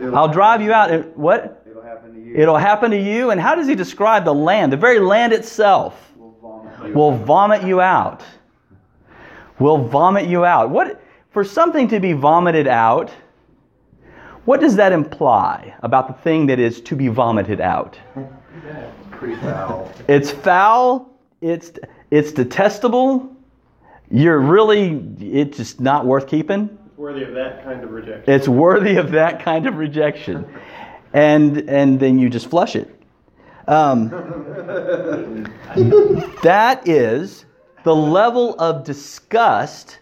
[0.00, 0.90] It'll- I'll drive you out.
[0.90, 1.62] It- What?
[1.68, 2.34] It'll happen to you.
[2.36, 3.30] It'll happen to you.
[3.30, 4.72] And how does he describe the land?
[4.72, 8.22] The very land itself We'll vomit will vomit you out.
[9.58, 10.70] Will vomit you out.
[10.70, 13.10] What for something to be vomited out?
[14.44, 17.98] What does that imply about the thing that is to be vomited out?
[19.10, 19.90] Pretty foul.
[20.06, 21.10] It's foul.
[21.40, 21.72] It's
[22.10, 23.33] it's detestable.
[24.14, 26.78] You're really it's just not worth keeping.
[26.86, 28.32] It's worthy of that kind of rejection.
[28.32, 30.46] It's worthy of that kind of rejection,
[31.12, 32.88] and and then you just flush it.
[33.66, 34.10] Um,
[36.44, 37.44] that is
[37.82, 39.98] the level of disgust,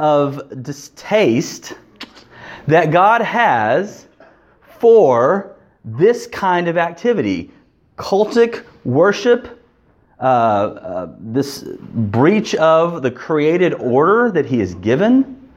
[0.00, 1.74] of distaste
[2.66, 4.08] that God has
[4.80, 5.54] for
[5.84, 7.52] this kind of activity,
[7.96, 9.55] cultic worship.
[10.18, 15.50] Uh, uh, this breach of the created order that he has given.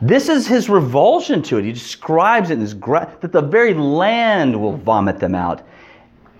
[0.00, 1.64] This is his revulsion to it.
[1.64, 5.62] He describes it in his gra- that the very land will vomit them out.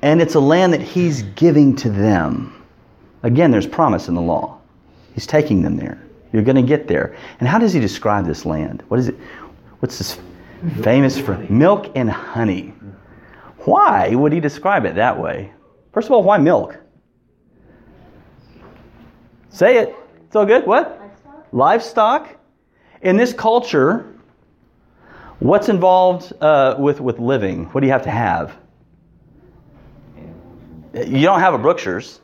[0.02, 2.64] And it's a land that he's giving to them.
[3.22, 4.58] Again, there's promise in the law.
[5.14, 6.02] He's taking them there.
[6.32, 7.16] You're going to get there.
[7.40, 8.82] And how does he describe this land?
[8.88, 9.16] What is it?
[9.80, 10.18] What's this
[10.82, 11.36] famous for?
[11.50, 12.72] Milk and honey.
[13.64, 15.52] Why would he describe it that way?
[15.92, 16.78] First of all, why milk?
[19.50, 19.94] Say it.
[20.26, 20.66] It's all good.
[20.66, 20.98] What?
[21.52, 22.22] Livestock?
[22.22, 22.36] livestock.
[23.02, 24.06] In this culture,
[25.40, 27.64] what's involved uh, with, with living?
[27.66, 28.56] What do you have to have?
[30.94, 32.20] You don't have a Brookshire's.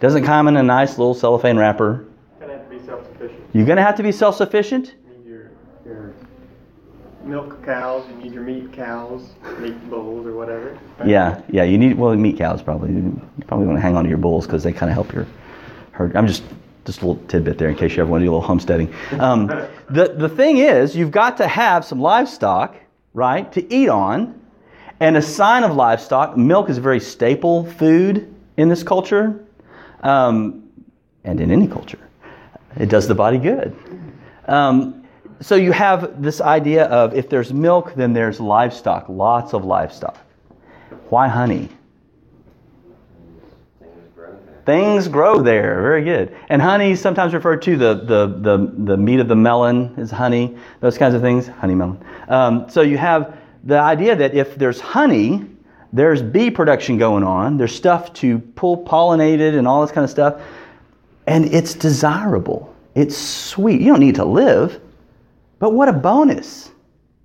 [0.00, 2.06] Doesn't come in a nice little cellophane wrapper.
[2.40, 3.40] You're Gonna have to be self-sufficient.
[3.52, 4.94] You're going to have to be self sufficient.
[5.04, 5.50] You need your,
[5.84, 6.14] your
[7.24, 10.78] milk cows, you need your meat cows, meat bulls or whatever.
[11.04, 11.64] Yeah, yeah.
[11.64, 12.92] You need well meat cows probably.
[12.92, 15.26] You probably want to hang on to your bulls because they kind of help your
[15.98, 16.42] I'm just
[16.84, 18.94] just a little tidbit there in case you ever want to do a little homesteading.
[19.18, 19.46] Um,
[19.90, 22.76] the the thing is, you've got to have some livestock,
[23.14, 24.40] right, to eat on,
[25.00, 26.36] and a sign of livestock.
[26.36, 29.44] Milk is a very staple food in this culture,
[30.02, 30.68] um,
[31.24, 31.98] and in any culture.
[32.76, 33.76] It does the body good.
[34.46, 35.06] Um,
[35.40, 40.18] so you have this idea of if there's milk, then there's livestock, lots of livestock.
[41.10, 41.68] Why honey?
[44.68, 45.80] Things grow there.
[45.80, 46.36] Very good.
[46.50, 50.10] And honey is sometimes referred to the, the, the, the meat of the melon is
[50.10, 51.46] honey, those kinds of things.
[51.46, 52.04] Honey melon.
[52.28, 55.46] Um, so you have the idea that if there's honey,
[55.94, 60.10] there's bee production going on, there's stuff to pull pollinated and all this kind of
[60.10, 60.42] stuff,
[61.26, 62.76] and it's desirable.
[62.94, 63.80] It's sweet.
[63.80, 64.82] You don't need to live,
[65.60, 66.70] but what a bonus,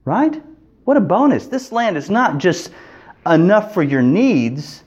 [0.05, 0.41] right?
[0.85, 1.47] What a bonus.
[1.47, 2.71] This land is not just
[3.25, 4.83] enough for your needs,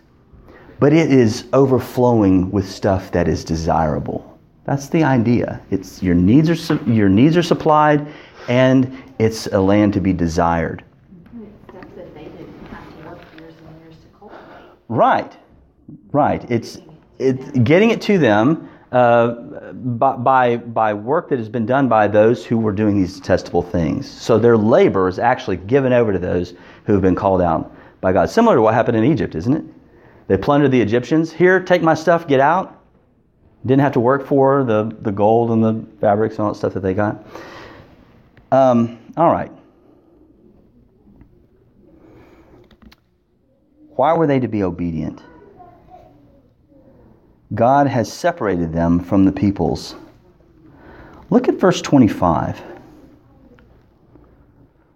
[0.79, 4.39] but it is overflowing with stuff that is desirable.
[4.65, 5.61] That's the idea.
[5.71, 8.07] It's your needs are your needs are supplied,
[8.49, 10.83] and it's a land to be desired.
[14.89, 15.37] Right,
[16.13, 16.49] right.
[16.51, 16.79] It's
[17.19, 22.45] it, getting it to them uh, by by work that has been done by those
[22.45, 24.09] who were doing these detestable things.
[24.11, 26.55] So their labor is actually given over to those
[26.85, 28.31] who have been called out by God.
[28.31, 29.65] Similar to what happened in Egypt, isn't it?
[30.29, 31.33] They plundered the Egyptians.
[31.33, 32.83] Here, take my stuff, get out.
[33.65, 36.75] Didn't have to work for the, the gold and the fabrics and all that stuff
[36.75, 37.25] that they got.
[38.53, 39.51] Um, all right.
[43.91, 45.23] Why were they to be obedient?
[47.55, 49.95] God has separated them from the peoples.
[51.31, 52.61] Look at verse 25.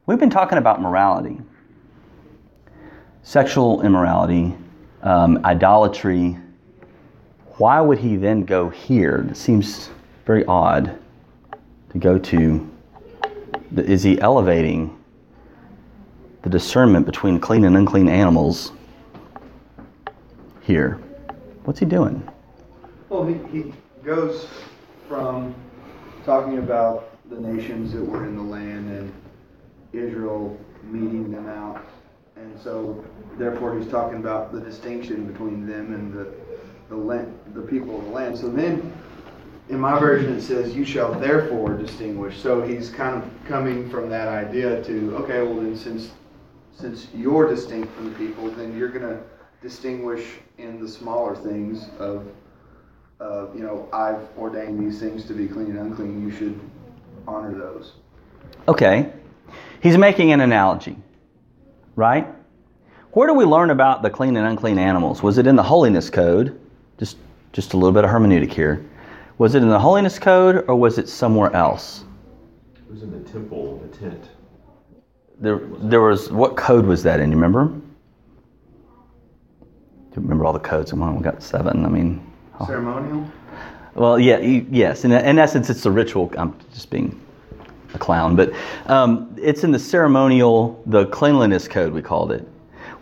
[0.07, 1.41] We've been talking about morality,
[3.23, 4.57] sexual immorality,
[5.03, 6.37] um, idolatry.
[7.57, 9.27] Why would he then go here?
[9.31, 9.91] It seems
[10.27, 10.99] very odd
[11.91, 12.71] to go to.
[13.77, 14.97] Is he elevating
[16.43, 18.73] the discernment between clean and unclean animals
[20.63, 21.01] here?
[21.65, 22.27] What's he doing?
[23.09, 23.73] Well, he, he
[24.05, 24.49] goes
[25.09, 25.55] from
[26.25, 29.13] talking about the nations that were in the land and
[29.93, 31.85] Israel meeting them out.
[32.41, 33.05] And so,
[33.37, 36.33] therefore, he's talking about the distinction between them and the,
[36.89, 38.39] the, land, the people of the land.
[38.39, 38.93] So then,
[39.69, 42.41] in my version, it says, You shall therefore distinguish.
[42.41, 46.11] So he's kind of coming from that idea to, okay, well, then since,
[46.73, 49.23] since you're distinct from the people, then you're going to
[49.61, 52.27] distinguish in the smaller things of
[53.21, 56.59] uh, you know, I've ordained these things to be clean and unclean, you should
[57.29, 57.93] honor those.
[58.67, 59.13] Okay.
[59.83, 60.97] He's making an analogy,
[62.01, 62.27] right?
[63.13, 65.23] Where do we learn about the clean and unclean animals?
[65.23, 66.59] Was it in the holiness code?
[66.99, 67.17] Just
[67.53, 68.85] just a little bit of hermeneutic here.
[69.39, 72.05] Was it in the holiness code or was it somewhere else?
[72.75, 74.31] It was in the temple, the tent.
[75.39, 77.31] There, there was what code was that in?
[77.31, 77.67] You remember?
[77.67, 77.83] Do
[80.17, 80.91] you remember all the codes?
[80.91, 81.85] Come on, we got seven.
[81.85, 82.25] I mean,
[82.67, 83.31] Ceremonial?
[83.95, 85.05] Well, yeah, yes.
[85.05, 86.33] In, in essence, it's the ritual.
[86.39, 87.21] I'm just being
[87.95, 88.53] a clown, but
[88.87, 92.47] um, it's in the ceremonial, the cleanliness code, we called it,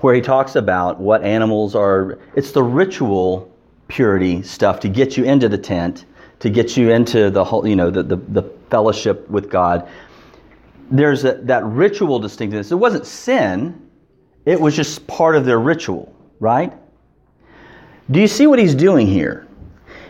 [0.01, 2.18] where he talks about what animals are.
[2.34, 3.53] It's the ritual
[3.89, 6.05] purity stuff to get you into the tent,
[6.41, 9.89] to get you into the whole, you know, the, the, the fellowship with God.
[10.91, 12.70] There's a, that ritual distinctiveness.
[12.72, 13.91] It wasn't sin,
[14.47, 16.72] it was just part of their ritual, right?
[18.11, 19.47] Do you see what he's doing here?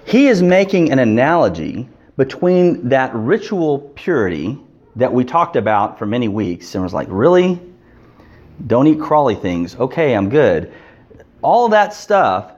[0.04, 4.58] He is making an analogy between that ritual purity
[4.98, 7.60] that we talked about for many weeks and was like, really?
[8.66, 9.74] Don't eat crawly things.
[9.76, 10.72] Okay, I'm good.
[11.42, 12.52] All that stuff,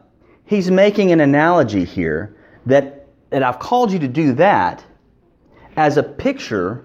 [0.45, 2.37] he's making an analogy here
[2.67, 4.85] that, that I've called you to do that
[5.77, 6.85] as a picture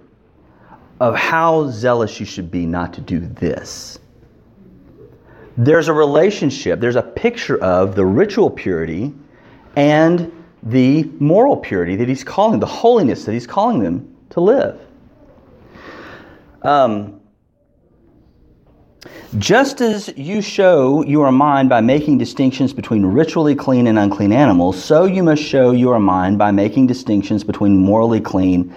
[1.00, 4.00] of how zealous you should be not to do this
[5.58, 9.14] there's a relationship, there's a picture of the ritual purity
[9.76, 10.32] and
[10.64, 14.85] the moral purity that he's calling, the holiness that he's calling them to live.
[16.66, 17.22] Um,
[19.38, 24.84] just as you show your mind by making distinctions between ritually clean and unclean animals,
[24.84, 28.74] so you must show your mind by making distinctions between morally clean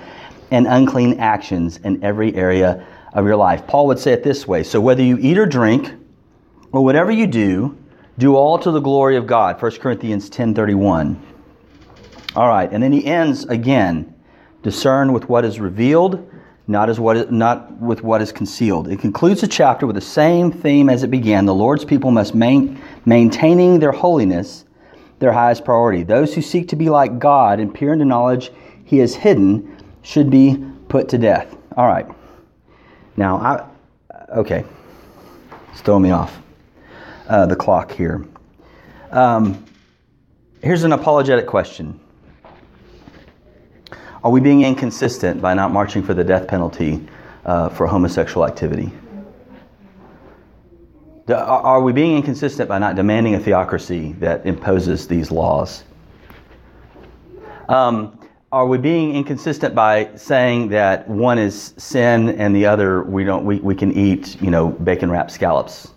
[0.50, 3.66] and unclean actions in every area of your life.
[3.66, 5.90] Paul would say it this way So whether you eat or drink,
[6.72, 7.74] or whatever you do,
[8.18, 9.62] do all to the glory of God.
[9.62, 11.18] 1 Corinthians 10:31.
[12.36, 14.12] All right, and then he ends again,
[14.62, 16.28] discern with what is revealed,
[16.68, 18.88] not as what is, not with what is concealed.
[18.88, 21.46] It concludes the chapter with the same theme as it began.
[21.46, 24.64] The Lord's people must main, maintaining their holiness
[25.18, 26.02] their highest priority.
[26.02, 28.52] Those who seek to be like God and peer into knowledge
[28.84, 31.56] he has hidden should be put to death.
[31.76, 32.06] All right.
[33.16, 33.66] Now, I
[34.30, 34.64] okay.
[35.72, 36.40] It's throwing me off
[37.28, 38.26] uh, the clock here.
[39.10, 39.64] Um,
[40.62, 41.98] here's an apologetic question
[44.22, 47.06] Are we being inconsistent by not marching for the death penalty
[47.44, 48.92] uh, for homosexual activity?
[51.28, 55.84] Are we being inconsistent by not demanding a theocracy that imposes these laws?
[57.68, 58.18] Um,
[58.50, 63.44] are we being inconsistent by saying that one is sin and the other we don't
[63.44, 65.88] we, we can eat you know bacon wrapped scallops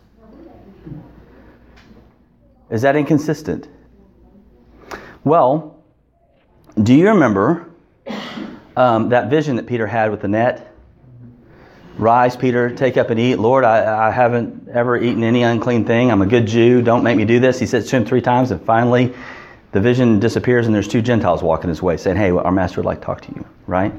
[2.72, 3.68] is that inconsistent?
[5.26, 5.84] Well,
[6.82, 7.71] do you remember
[8.76, 10.72] um, that vision that Peter had with the net?
[11.98, 13.36] Rise, Peter, take up and eat.
[13.36, 16.10] Lord, I, I haven't ever eaten any unclean thing.
[16.12, 16.82] I'm a good Jew.
[16.82, 17.60] Don't make me do this.
[17.60, 19.14] He says to him three times, and finally,
[19.72, 22.86] the vision disappears, and there's two Gentiles walking his way saying, Hey, our master would
[22.86, 23.94] like to talk to you, right?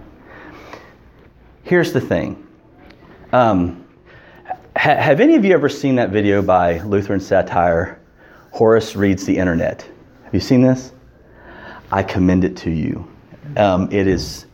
[1.65, 2.47] Here's the thing.
[3.33, 3.87] Um,
[4.77, 8.01] ha- have any of you ever seen that video by Lutheran satire?
[8.51, 9.89] Horus reads the internet.
[10.25, 10.93] Have you seen this?
[11.91, 13.09] I commend it to you.
[13.57, 14.47] Um, it is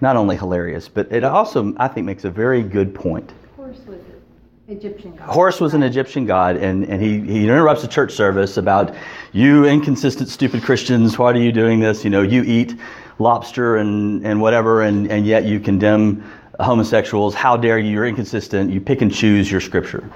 [0.00, 3.32] not only hilarious, but it also, I think, makes a very good point.
[3.56, 4.22] Course was it.
[4.66, 5.28] Egyptian god.
[5.28, 8.94] Horus was an Egyptian god, and, and he, he interrupts the church service about,
[9.32, 12.02] you inconsistent, stupid Christians, why are you doing this?
[12.02, 12.74] You know, you eat
[13.18, 16.24] lobster and, and whatever, and, and yet you condemn
[16.60, 17.34] homosexuals.
[17.34, 17.90] How dare you?
[17.90, 18.70] You're inconsistent.
[18.70, 20.08] You pick and choose your scripture.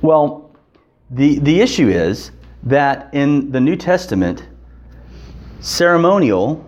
[0.00, 0.50] Well,
[1.10, 2.30] the, the issue is
[2.62, 4.46] that in the New Testament,
[5.60, 6.64] ceremonial,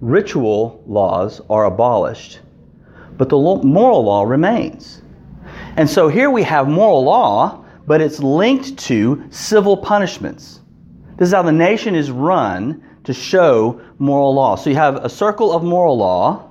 [0.00, 2.40] ritual laws are abolished,
[3.16, 5.02] but the moral law remains.
[5.76, 10.60] And so here we have moral law, but it's linked to civil punishments.
[11.16, 14.54] This is how the nation is run to show moral law.
[14.54, 16.50] So you have a circle of moral law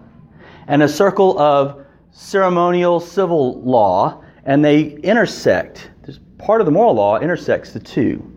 [0.68, 5.92] and a circle of ceremonial civil law, and they intersect.
[6.02, 8.34] There's part of the moral law intersects the two.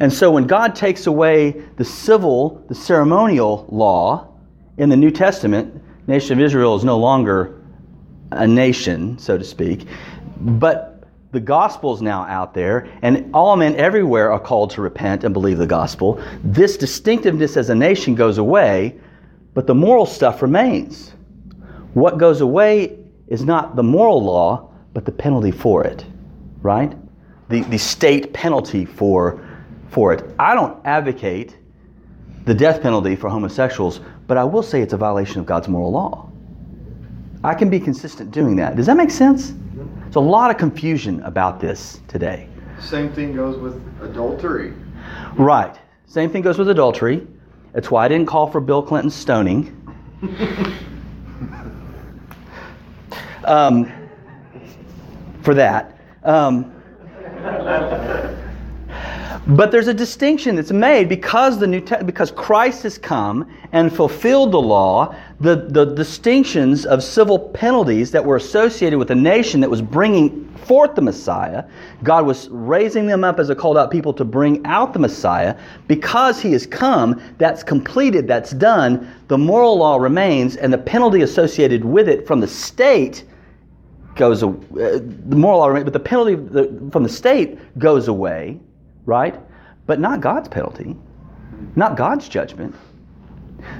[0.00, 4.33] And so when God takes away the civil, the ceremonial law
[4.76, 7.60] in the New Testament, nation of Israel is no longer
[8.30, 9.86] a nation, so to speak.
[10.40, 15.24] But the gospel is now out there, and all men everywhere are called to repent
[15.24, 16.22] and believe the gospel.
[16.42, 18.98] This distinctiveness as a nation goes away,
[19.52, 21.12] but the moral stuff remains.
[21.94, 22.98] What goes away
[23.28, 26.04] is not the moral law, but the penalty for it,
[26.62, 26.96] right?
[27.48, 29.44] The, the state penalty for,
[29.90, 30.24] for it.
[30.38, 31.56] I don't advocate
[32.44, 35.90] the death penalty for homosexuals, but I will say it's a violation of God's moral
[35.90, 36.30] law.
[37.42, 38.76] I can be consistent doing that.
[38.76, 39.52] Does that make sense?
[39.74, 42.48] There's a lot of confusion about this today.
[42.80, 44.72] Same thing goes with adultery.
[45.36, 45.76] Right.
[46.06, 47.26] Same thing goes with adultery.
[47.72, 49.76] That's why I didn't call for Bill Clinton's stoning.
[53.44, 53.92] um,
[55.42, 55.98] for that.
[56.22, 56.72] Um,
[59.46, 63.94] but there's a distinction that's made because the New Te- because Christ has come and
[63.94, 65.14] fulfilled the law.
[65.40, 70.48] The, the distinctions of civil penalties that were associated with a nation that was bringing
[70.64, 71.64] forth the Messiah,
[72.02, 75.54] God was raising them up as a called out people to bring out the Messiah.
[75.88, 79.12] Because He has come, that's completed, that's done.
[79.28, 83.24] The moral law remains, and the penalty associated with it from the state
[84.16, 84.42] goes.
[84.42, 86.36] Uh, the moral law remains, but the penalty
[86.90, 88.58] from the state goes away
[89.06, 89.38] right?
[89.86, 90.96] But not God's penalty,
[91.76, 92.74] not God's judgment,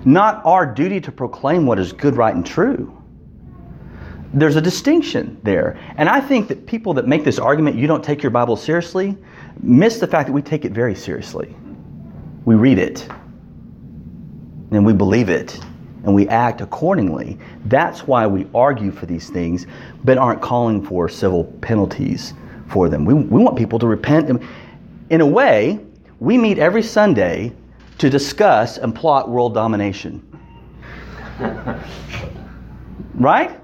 [0.04, 3.00] not our duty to proclaim what is good, right, and true.
[4.32, 5.78] There's a distinction there.
[5.96, 9.16] And I think that people that make this argument, you don't take your Bible seriously,
[9.62, 11.54] miss the fact that we take it very seriously.
[12.44, 13.08] We read it,
[14.72, 15.58] and we believe it,
[16.04, 17.38] and we act accordingly.
[17.66, 19.66] That's why we argue for these things,
[20.02, 22.34] but aren't calling for civil penalties
[22.68, 23.04] for them.
[23.04, 24.42] We, we want people to repent
[25.10, 25.80] in a way,
[26.20, 27.52] we meet every Sunday
[27.98, 30.22] to discuss and plot world domination.
[33.14, 33.60] right?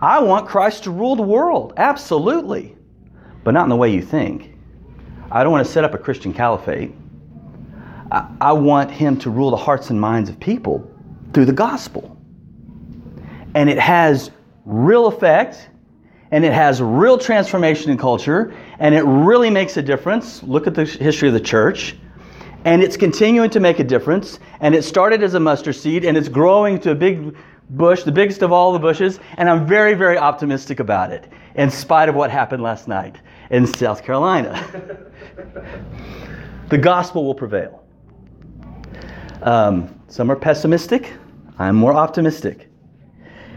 [0.00, 2.76] I want Christ to rule the world, absolutely,
[3.42, 4.54] but not in the way you think.
[5.30, 6.92] I don't want to set up a Christian caliphate.
[8.12, 10.88] I, I want him to rule the hearts and minds of people
[11.34, 12.16] through the gospel.
[13.54, 14.30] And it has
[14.64, 15.68] real effect
[16.30, 20.42] and it has real transformation in culture, and it really makes a difference.
[20.42, 21.96] Look at the history of the church.
[22.64, 26.16] And it's continuing to make a difference, and it started as a mustard seed, and
[26.16, 27.36] it's growing to a big
[27.70, 31.70] bush, the biggest of all the bushes, and I'm very, very optimistic about it, in
[31.70, 33.16] spite of what happened last night
[33.50, 34.66] in South Carolina.
[36.68, 37.84] the gospel will prevail.
[39.42, 41.12] Um, some are pessimistic,
[41.58, 42.68] I'm more optimistic,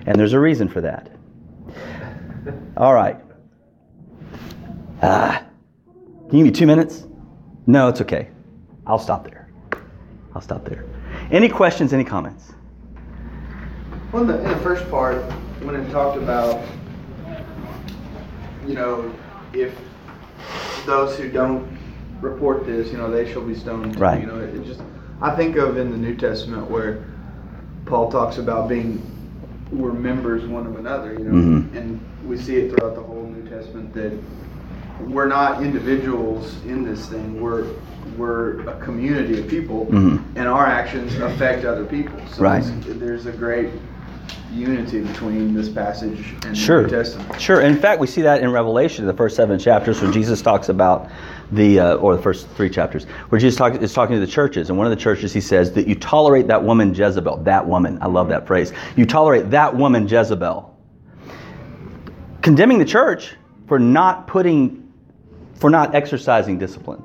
[0.06, 1.10] and there's a reason for that.
[2.78, 3.18] All right.
[5.02, 5.44] Ah.
[6.30, 7.06] Can you give me two minutes?
[7.68, 8.30] No, it's okay.
[8.88, 9.50] I'll stop there.
[10.34, 10.86] I'll stop there.
[11.30, 12.54] Any questions, any comments?
[14.12, 15.18] Well, in the, in the first part,
[15.64, 16.64] when it talked about,
[18.66, 19.14] you know,
[19.54, 19.78] if
[20.86, 21.78] those who don't
[22.22, 24.00] report this, you know, they shall be stoned.
[24.00, 24.22] Right.
[24.22, 24.82] You know, it, it just,
[25.22, 27.04] I think of in the New Testament where
[27.86, 29.02] Paul talks about being,
[29.72, 31.76] we're members one of another, you know, Mhm.
[31.76, 34.12] and we see it throughout the whole New Testament that
[35.08, 37.42] we're not individuals in this thing.
[37.42, 37.66] We're
[38.18, 40.22] we're a community of people, Mhm.
[40.36, 42.20] and our actions affect other people.
[42.34, 42.64] So Right.
[43.00, 43.70] there's a great
[44.54, 46.82] unity between this passage and Sure.
[46.84, 47.40] the New Testament.
[47.40, 47.62] Sure.
[47.62, 51.08] In fact, we see that in Revelation, the first seven chapters, where Jesus talks about
[51.54, 54.70] the, uh, or the first three chapters, where Jesus talk, is talking to the churches.
[54.70, 57.42] And one of the churches, he says that you tolerate that woman Jezebel.
[57.46, 57.98] That woman.
[58.02, 58.74] I love that phrase.
[58.98, 60.70] You tolerate that woman Jezebel.
[62.42, 63.36] Condemning the church
[63.68, 64.92] for not putting,
[65.56, 67.04] for not exercising discipline.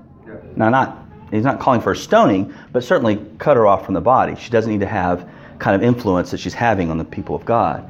[0.56, 4.00] Now, not he's not calling for a stoning, but certainly cut her off from the
[4.00, 4.34] body.
[4.36, 5.28] She doesn't need to have
[5.58, 7.88] kind of influence that she's having on the people of God.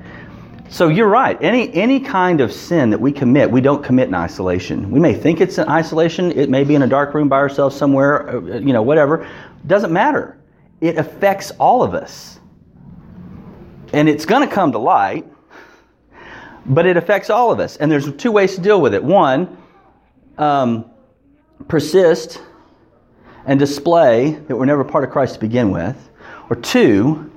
[0.69, 1.41] So you're right.
[1.41, 4.91] Any any kind of sin that we commit, we don't commit in isolation.
[4.91, 6.33] We may think it's in isolation.
[6.33, 8.29] It may be in a dark room by ourselves somewhere.
[8.29, 9.29] uh, You know, whatever.
[9.67, 10.39] Doesn't matter.
[10.81, 12.41] It affects all of us,
[13.93, 15.25] and it's going to come to light.
[16.69, 19.03] But it affects all of us, and there's two ways to deal with it.
[19.03, 19.57] One,
[20.39, 20.91] um,
[21.69, 22.43] persist
[23.47, 26.11] and display that we're never part of Christ to begin with,
[26.51, 27.31] or two,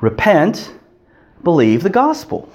[0.00, 0.72] repent
[1.42, 2.48] believe the gospel?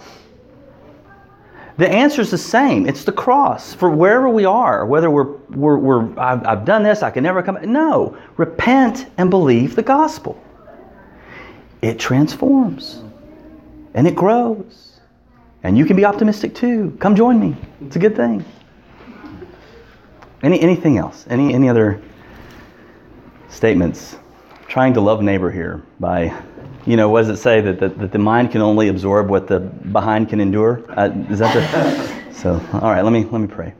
[1.77, 2.87] The answer is the same.
[2.87, 7.01] It's the cross for wherever we are, whether we're, we're, we're I've, I've done this,
[7.03, 7.57] I can never come.
[7.71, 10.41] No, repent and believe the gospel.
[11.81, 13.01] It transforms
[13.93, 14.88] and it grows.
[15.63, 16.95] And you can be optimistic too.
[16.99, 17.55] Come join me.
[17.81, 18.45] It's a good thing.
[20.41, 21.25] Any, anything else?
[21.29, 22.01] Any, any other
[23.49, 24.17] statements?
[24.67, 26.33] Trying to love neighbor here by
[26.85, 29.47] you know, what does it say that the, that the mind can only absorb what
[29.47, 30.83] the behind can endure?
[30.89, 32.31] Uh, is that the?
[32.33, 33.03] so, all right.
[33.03, 33.73] Let me let me pray.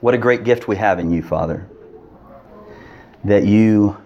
[0.00, 1.68] What a great gift we have in you, Father.
[3.24, 3.96] That you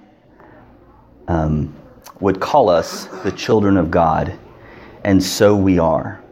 [1.28, 1.74] um,
[2.22, 4.38] would call us the children of God,
[5.02, 6.22] and so we are.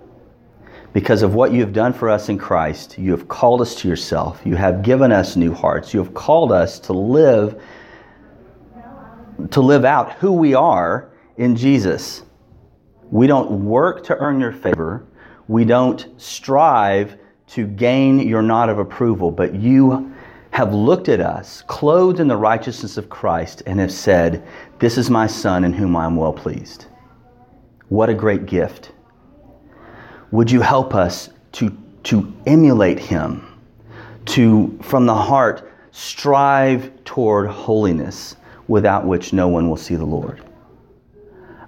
[0.92, 3.88] Because of what you have done for us in Christ, you have called us to
[3.88, 4.40] yourself.
[4.44, 5.92] You have given us new hearts.
[5.92, 7.60] You have called us to live
[9.50, 12.22] to live out who we are in Jesus.
[13.10, 15.06] We don't work to earn your favor.
[15.48, 17.18] We don't strive
[17.48, 20.14] to gain your nod of approval, but you
[20.50, 24.42] have looked at us, clothed in the righteousness of Christ, and have said,
[24.78, 26.86] This is my Son in whom I am well pleased.
[27.88, 28.92] What a great gift.
[30.32, 33.46] Would you help us to, to emulate him,
[34.26, 38.36] to, from the heart, strive toward holiness,
[38.68, 40.42] without which no one will see the Lord?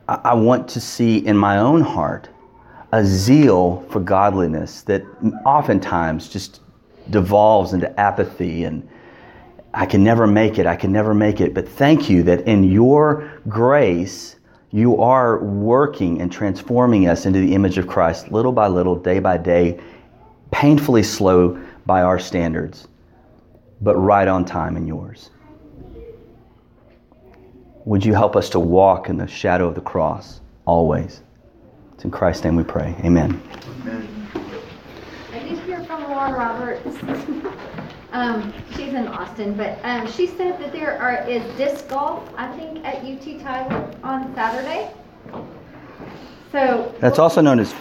[0.08, 2.28] I, I want to see in my own heart
[2.92, 5.02] a zeal for godliness that
[5.46, 6.61] oftentimes just
[7.10, 8.88] devolves into apathy and
[9.74, 11.54] I can never make it, I can never make it.
[11.54, 14.36] But thank you that in your grace,
[14.70, 19.18] you are working and transforming us into the image of Christ little by little, day
[19.18, 19.80] by day,
[20.50, 22.88] painfully slow by our standards,
[23.80, 25.30] but right on time in yours.
[27.84, 31.22] Would you help us to walk in the shadow of the cross always?
[31.94, 32.94] It's in Christ's name we pray.
[33.04, 33.40] Amen.
[33.40, 34.21] From
[36.12, 36.86] Lauren Roberts.
[38.12, 42.54] um, she's in Austin, but um, she said that there are is disc golf, I
[42.56, 44.92] think, at UT Tyler on Saturday.
[46.52, 47.70] So That's also known as